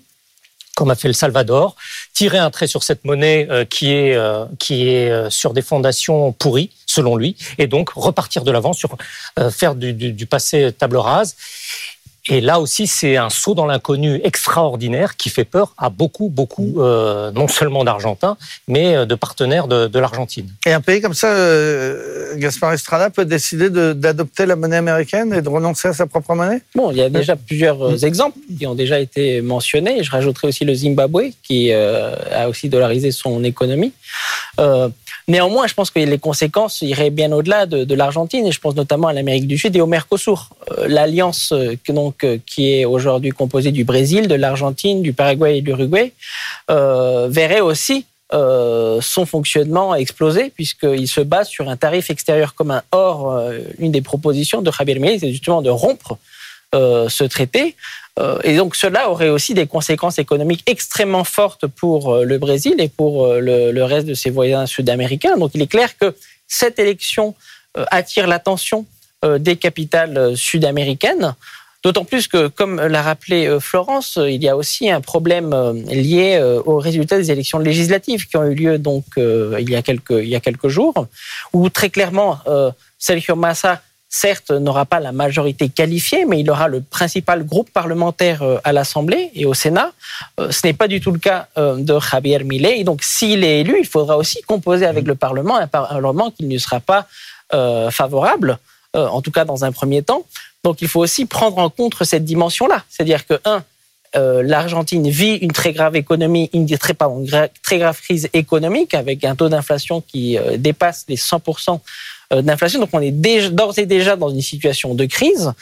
[0.77, 1.77] comme a fait le Salvador,
[2.15, 4.17] tirer un trait sur cette monnaie qui est
[4.59, 8.91] qui est sur des fondations pourries selon lui, et donc repartir de l'avant sur
[9.39, 11.35] euh, faire du, du, du passé table rase.
[12.29, 16.71] Et là aussi, c'est un saut dans l'inconnu extraordinaire qui fait peur à beaucoup, beaucoup,
[16.77, 18.37] euh, non seulement d'Argentins,
[18.69, 20.49] mais euh, de partenaires de, de l'Argentine.
[20.67, 25.33] Et un pays comme ça, euh, Gaspard Estrada peut décider de- d'adopter la monnaie américaine
[25.33, 26.61] et de renoncer à sa propre monnaie?
[26.75, 30.05] Bon, il y a déjà plusieurs euh, exemples qui ont déjà été mentionnés.
[30.05, 33.93] Je rajouterai aussi le Zimbabwe, qui euh, a aussi dollarisé son économie.
[35.31, 39.07] Néanmoins, je pense que les conséquences iraient bien au-delà de, l'Argentine, et je pense notamment
[39.07, 40.49] à l'Amérique du Sud et au Mercosur.
[40.73, 45.61] Euh, L'alliance euh, euh, qui est aujourd'hui composée du Brésil, de l'Argentine, du Paraguay et
[45.61, 46.13] de l'Uruguay,
[46.69, 52.83] verrait aussi son fonctionnement exploser puisqu'il se base sur un tarif extérieur commun.
[52.91, 53.41] Or,
[53.79, 56.19] une des propositions de Javier Milei, c'est justement de rompre
[56.73, 57.77] ce traité.
[58.19, 62.75] Euh, et donc cela aurait aussi des conséquences économiques extrêmement fortes pour euh, le Brésil
[62.79, 65.37] et pour euh, le, reste de ses voisins sud-américains.
[65.37, 66.15] Donc il est clair que
[66.47, 67.35] cette élection
[67.93, 68.85] attire l'attention
[69.39, 71.35] des capitales sud-américaines.
[71.85, 75.55] D'autant plus que, comme l'a rappelé Florence, il y a aussi un problème
[75.87, 80.11] lié aux résultats des élections législatives qui ont eu lieu donc il y a quelques
[80.11, 81.07] il y a quelques jours,
[81.53, 82.41] où très clairement
[82.99, 83.81] Sergio Massa
[84.11, 88.73] certes n'aura pas la majorité qualifiée, mais il aura le principal groupe parlementaire euh, à
[88.73, 89.93] l'Assemblée et au Sénat.
[90.41, 92.83] Euh, Ce n'est pas du tout le cas euh, de Javier Milei.
[92.83, 96.59] Donc, s'il est élu, il faudra aussi composer avec le Parlement, un Parlement qui ne
[96.59, 97.07] sera pas
[97.91, 98.59] favorable,
[98.95, 100.25] en tout cas dans un premier temps.
[100.63, 102.85] Donc, il faut aussi prendre en compte cette dimension-là.
[102.89, 103.65] C'est-à-dire que, un,
[104.15, 106.95] l'Argentine vit une très grave économie, une très,
[107.79, 111.79] grave crise économique avec un taux d'inflation qui dépasse les 100% euh,
[112.33, 112.81] d'inflation.
[112.81, 113.11] Donc on est
[113.51, 115.53] d'ores et déjà dans une situation de crise.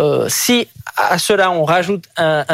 [0.00, 0.66] Euh, si
[0.96, 2.44] à cela on rajoute un,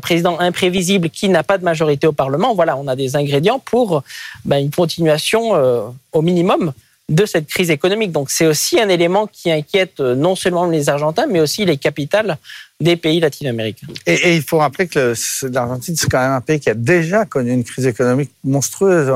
[0.00, 4.02] président imprévisible qui n'a pas de majorité au Parlement, voilà, on a des ingrédients pour
[4.44, 6.72] ben, une continuation euh, au minimum
[7.08, 8.12] de cette crise économique.
[8.12, 11.76] Donc c'est aussi un élément qui inquiète euh, non seulement les Argentins, mais aussi les
[11.76, 12.38] capitales
[12.80, 13.86] des pays latino-américains.
[14.06, 15.14] Et, il faut rappeler que
[15.52, 19.10] l'Argentine, c'est quand même un pays qui a déjà connu une crise économique monstrueuse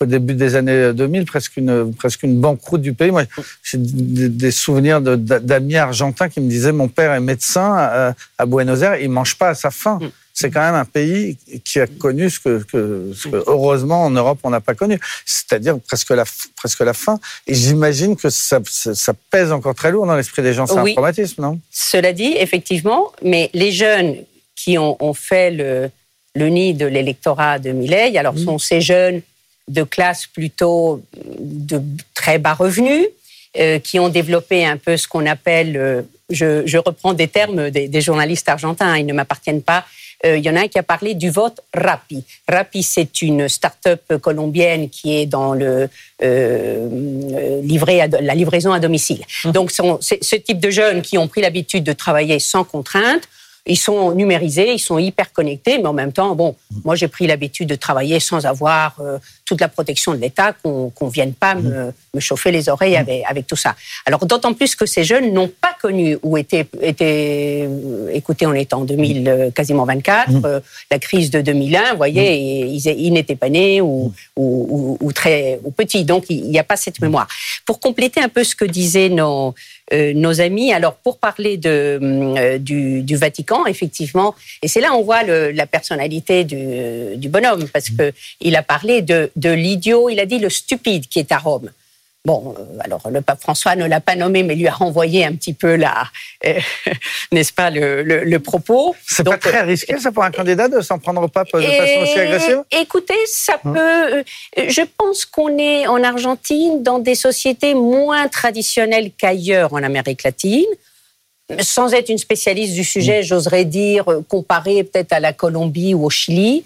[0.00, 3.10] au début des années 2000, presque une, presque une banqueroute du pays.
[3.10, 3.24] Moi,
[3.62, 8.14] j'ai des, des souvenirs de- d'amis argentins qui me disaient mon père est médecin à,
[8.36, 9.98] à Buenos Aires, il mange pas à sa faim.
[10.34, 14.10] C'est quand même un pays qui a connu ce que, que- ce que heureusement en
[14.10, 16.24] Europe on n'a pas connu, c'est-à-dire presque la,
[16.56, 17.18] presque la fin.
[17.46, 18.60] Et j'imagine que ça,
[19.30, 20.66] pèse encore très lourd dans l'esprit des gens.
[20.66, 20.90] C'est Oui.
[20.90, 21.58] un traumatisme, non?
[21.70, 24.16] Cela dit, effectivement, mais les jeunes
[24.54, 25.88] qui ont, ont fait le,
[26.34, 29.22] le nid de l'électorat de Millet, alors sont ces jeunes
[29.68, 31.02] de classe plutôt
[31.38, 31.82] de
[32.14, 33.06] très bas revenus,
[33.58, 37.70] euh, qui ont développé un peu ce qu'on appelle, euh, je, je reprends des termes
[37.70, 39.84] des, des journalistes argentins, hein, ils ne m'appartiennent pas.
[40.24, 42.24] Euh, il y en a un qui a parlé du vote Rappi.
[42.48, 45.88] Rappi, c'est une start-up colombienne qui est dans le
[47.62, 49.24] livré à- la livraison à domicile.
[49.46, 53.22] Donc, sont- c'est ce type de jeunes qui ont pris l'habitude de travailler sans contrainte.
[53.68, 56.54] Ils sont numérisés, ils sont hyper connectés, mais en même temps, bon,
[56.84, 60.92] moi j'ai pris l'habitude de travailler sans avoir euh, toute la protection de l'État, qu'on
[61.00, 63.74] ne vienne pas me, me chauffer les oreilles avec, avec tout ça.
[64.04, 68.52] Alors d'autant plus que ces jeunes n'ont pas connu ou étaient, étaient euh, écoutez, on
[68.52, 72.86] est en 2000, euh, quasiment 24, euh, la crise de 2001, vous voyez, et ils,
[72.88, 76.64] ils n'étaient pas nés ou, ou, ou- ou très ou petits, donc il n'y a
[76.64, 77.28] pas cette mémoire.
[77.64, 79.54] Pour compléter un peu ce que disaient nos,
[79.92, 84.92] euh, nos amis, alors pour parler de, euh, du, du Vatican, effectivement, et c'est là
[84.94, 89.50] on voit le- la personnalité du, du bonhomme, parce que il a parlé de, de
[89.50, 91.70] l'idiot, il a dit le stupide qui est à Rome.
[92.24, 95.32] Bon, euh, alors le pape François ne l'a pas nommé, mais lui a renvoyé un
[95.36, 96.08] petit peu la,
[96.44, 96.58] euh,
[97.32, 98.96] n'est-ce pas, le, le, le propos.
[99.06, 102.00] C'est pas très risqué, ça, pour un candidat de s'en prendre au pape de façon
[102.02, 102.62] aussi agressive?
[102.72, 103.78] Écoutez, ça peut.
[103.78, 104.22] euh,
[104.56, 110.64] Je pense qu'on est en Argentine dans des sociétés moins traditionnelles qu'ailleurs en Amérique latine.
[111.60, 116.04] Sans être une spécialiste du sujet, j'oserais dire euh, comparer peut-être à la Colombie ou
[116.06, 116.64] au Chili,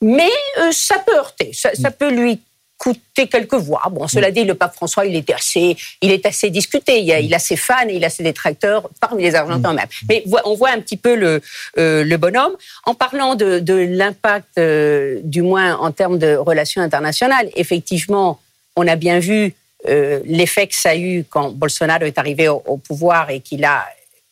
[0.00, 2.40] mais euh, ça peut heurter, ça, ça peut lui
[2.78, 3.82] coûter quelques voix.
[3.90, 7.00] Bon, cela dit, le pape François, il était assez, il est assez discuté.
[7.00, 9.86] Il a, il a ses fans et il a ses détracteurs parmi les Argentins même.
[10.08, 11.42] Mais on voit un petit peu le,
[11.76, 12.54] euh, le bonhomme.
[12.86, 18.40] En parlant de, de l'impact, euh, du moins en termes de relations internationales, effectivement,
[18.76, 19.54] on a bien vu
[20.26, 23.86] l'effet que ça a eu quand Bolsonaro est arrivé au, au pouvoir et qu'il a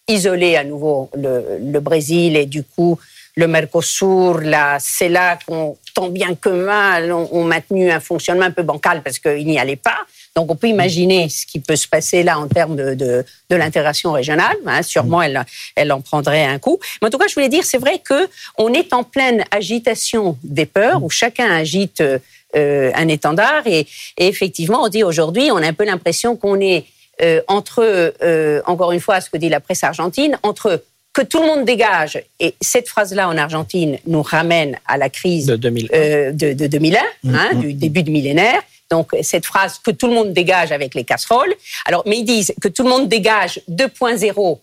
[0.08, 2.98] isolé à nouveau le, le Brésil et du coup
[3.36, 8.64] le Mercosur, la CELAC ont tant bien que mal ont, maintenu un fonctionnement un peu
[8.64, 9.98] bancal parce qu'ils n'y allaient pas.
[10.34, 13.56] Donc on peut imaginer ce qui peut se passer là en termes de, de, de
[13.56, 14.56] l'intégration régionale.
[14.66, 14.82] hein.
[14.82, 15.44] sûrement elle,
[15.76, 16.80] elle en prendrait un coup.
[17.00, 20.36] Mais en tout cas, je voulais dire, c'est vrai que on est en pleine agitation
[20.42, 23.86] des peurs où chacun agite euh, un étendard et,
[24.16, 26.86] et effectivement, on dit aujourd'hui, on a un peu l'impression qu'on est
[27.22, 31.40] euh, entre, euh, encore une fois, ce que dit la presse argentine, entre que tout
[31.40, 35.96] le monde dégage, et cette phrase-là en Argentine nous ramène à la crise De 2001.
[35.96, 37.00] euh, de, de 2001,
[37.34, 38.60] hein, du début du millénaire.
[38.90, 41.54] Donc cette phrase que tout le monde dégage avec les casseroles.
[41.86, 44.58] Alors, mais ils disent que tout le monde dégage 2.0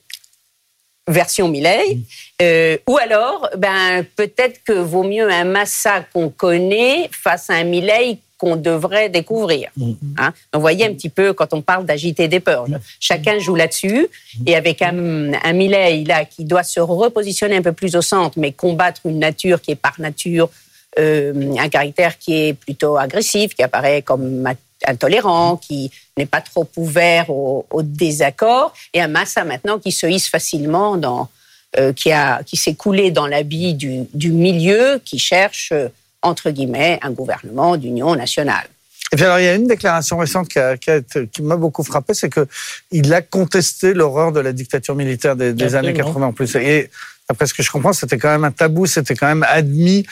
[1.07, 1.97] version Millet,
[2.41, 7.63] euh, ou alors, ben peut-être que vaut mieux un Massa qu'on connaît face à un
[7.63, 9.69] Millet qu'on devrait découvrir.
[10.17, 10.33] Hein.
[10.51, 12.65] Donc, vous voyez un petit peu quand on parle d'agiter des peurs.
[12.99, 14.07] Chacun joue là-dessus,
[14.45, 18.38] et avec un, un Millet là qui doit se repositionner un peu plus au centre,
[18.38, 20.49] mais combattre une nature qui est par nature
[20.97, 24.47] euh, un caractère qui est plutôt agressif, qui apparaît comme
[24.86, 30.07] intolérant, qui n'est pas trop ouvert au, au désaccord, et un Massa maintenant qui se
[30.07, 31.29] hisse facilement dans,
[31.77, 35.89] euh, qui, a, qui s'est coulé dans l'habit du, du milieu qui cherche, euh,
[36.26, 38.67] entre guillemets, un gouvernement d'union nationale.
[39.11, 42.47] Et puis alors, il y a une déclaration récente qui, m'a beaucoup frappé, c'est que
[42.91, 46.13] il a contesté l'horreur de la dictature militaire des, des années Absolument.
[46.13, 46.55] 80 en plus.
[46.55, 46.89] Et
[47.30, 50.05] après ce que je comprends, c'était quand même un tabou, c'était quand même admis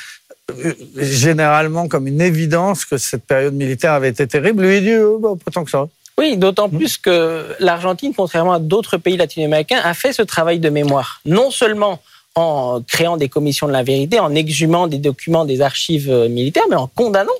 [0.52, 4.64] euh, généralement comme une évidence que cette période militaire avait été terrible.
[4.64, 5.88] Lui, il dit, euh, bah, pas tant que ça.
[6.18, 6.78] Oui, d'autant Mmh.
[6.78, 11.22] plus que l'Argentine, contrairement à d'autres pays latino-américains, a fait ce travail de mémoire.
[11.26, 12.02] Non seulement
[12.36, 16.64] en créant des commissions de la vérité, en exhumant des documents des archives euh, militaires,
[16.70, 17.32] mais en condamnant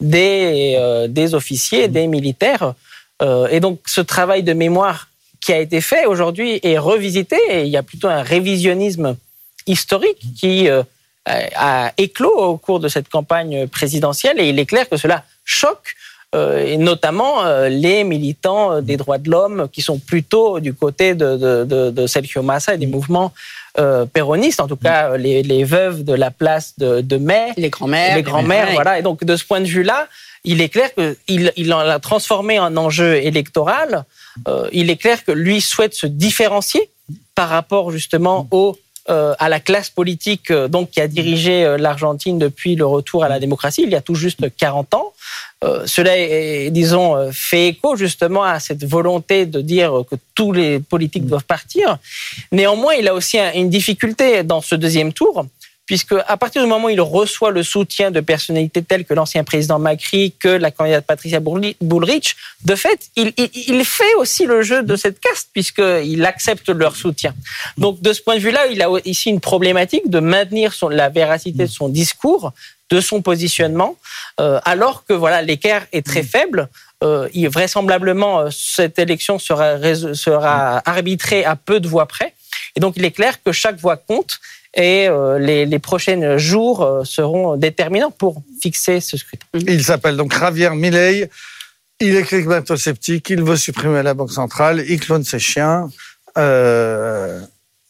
[0.00, 2.74] des, euh, des officiers, des militaires.
[3.22, 5.08] Euh, et donc ce travail de mémoire
[5.40, 9.16] qui a été fait aujourd'hui est revisité et il y a plutôt un révisionnisme
[9.66, 10.82] historique qui euh,
[11.26, 15.94] a éclos au cours de cette campagne présidentielle et il est clair que cela choque
[16.34, 21.14] et notamment euh, les militants euh, des droits de l'homme qui sont plutôt du côté
[21.14, 23.32] de, de, de, de Sergio Massa et des mouvements
[23.78, 27.52] euh, péronistes, en tout cas euh, les, les veuves de la place de, de mai,
[27.56, 28.16] Les grands-mères.
[28.16, 28.98] les grands-mères, voilà.
[28.98, 30.06] Et donc de ce point de vue-là,
[30.44, 34.04] il est clair qu'il il en a transformé en enjeu électoral.
[34.46, 36.90] Euh, il est clair que lui souhaite se différencier
[37.34, 38.80] par rapport justement au euh,
[39.38, 43.28] à la classe politique euh, donc qui a dirigé euh, l'Argentine depuis le retour à
[43.28, 45.12] la démocratie il y a tout juste 40 ans.
[45.62, 50.52] Euh, cela est, disons, euh, fait écho justement à cette volonté de dire que tous
[50.52, 51.98] les politiques doivent partir.
[52.52, 55.46] Néanmoins, il a aussi un- une difficulté dans ce deuxième tour,
[55.86, 59.44] puisque à partir du moment où il reçoit le soutien de personnalités telles que l'ancien
[59.44, 64.96] président Macri, que la candidate Patricia Bullrich- de fait, il, fait aussi le jeu de
[64.96, 67.34] cette caste, puisqu'il accepte leur soutien.
[67.76, 71.64] Donc, de ce point de vue-là, il a ici une problématique de maintenir la véracité
[71.64, 72.52] de son discours,
[72.90, 73.96] de son positionnement,
[74.40, 76.68] euh, alors que voilà l'écart est très faible.
[77.02, 82.32] Euh, vraisemblablement, euh, cette élection sera arbitrée à peu de voix près.
[82.76, 84.40] Et donc, il est clair que chaque voix compte
[84.74, 89.46] et euh, les, prochains jours euh, seront déterminants pour fixer ce scrutin.
[89.54, 91.30] Il s'appelle donc Javier Milei.
[92.00, 95.88] Il est climato-sceptique, il veut supprimer la Banque centrale, il clone ses chiens.
[96.36, 97.40] Euh,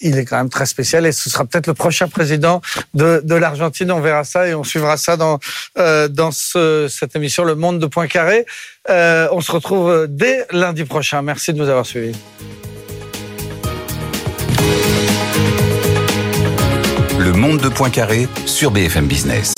[0.00, 2.60] il est quand même très spécial et ce sera peut-être le prochain président
[2.92, 3.90] de, l'Argentine.
[3.90, 5.38] On verra ça et on suivra ça dans,
[5.76, 8.44] dans ce- cette émission Le Monde de Poincaré.
[8.90, 11.22] Euh, on se retrouve dès lundi prochain.
[11.22, 12.14] Merci de nous avoir suivis.
[17.36, 19.52] Monde de Poincaré sur BFM Business.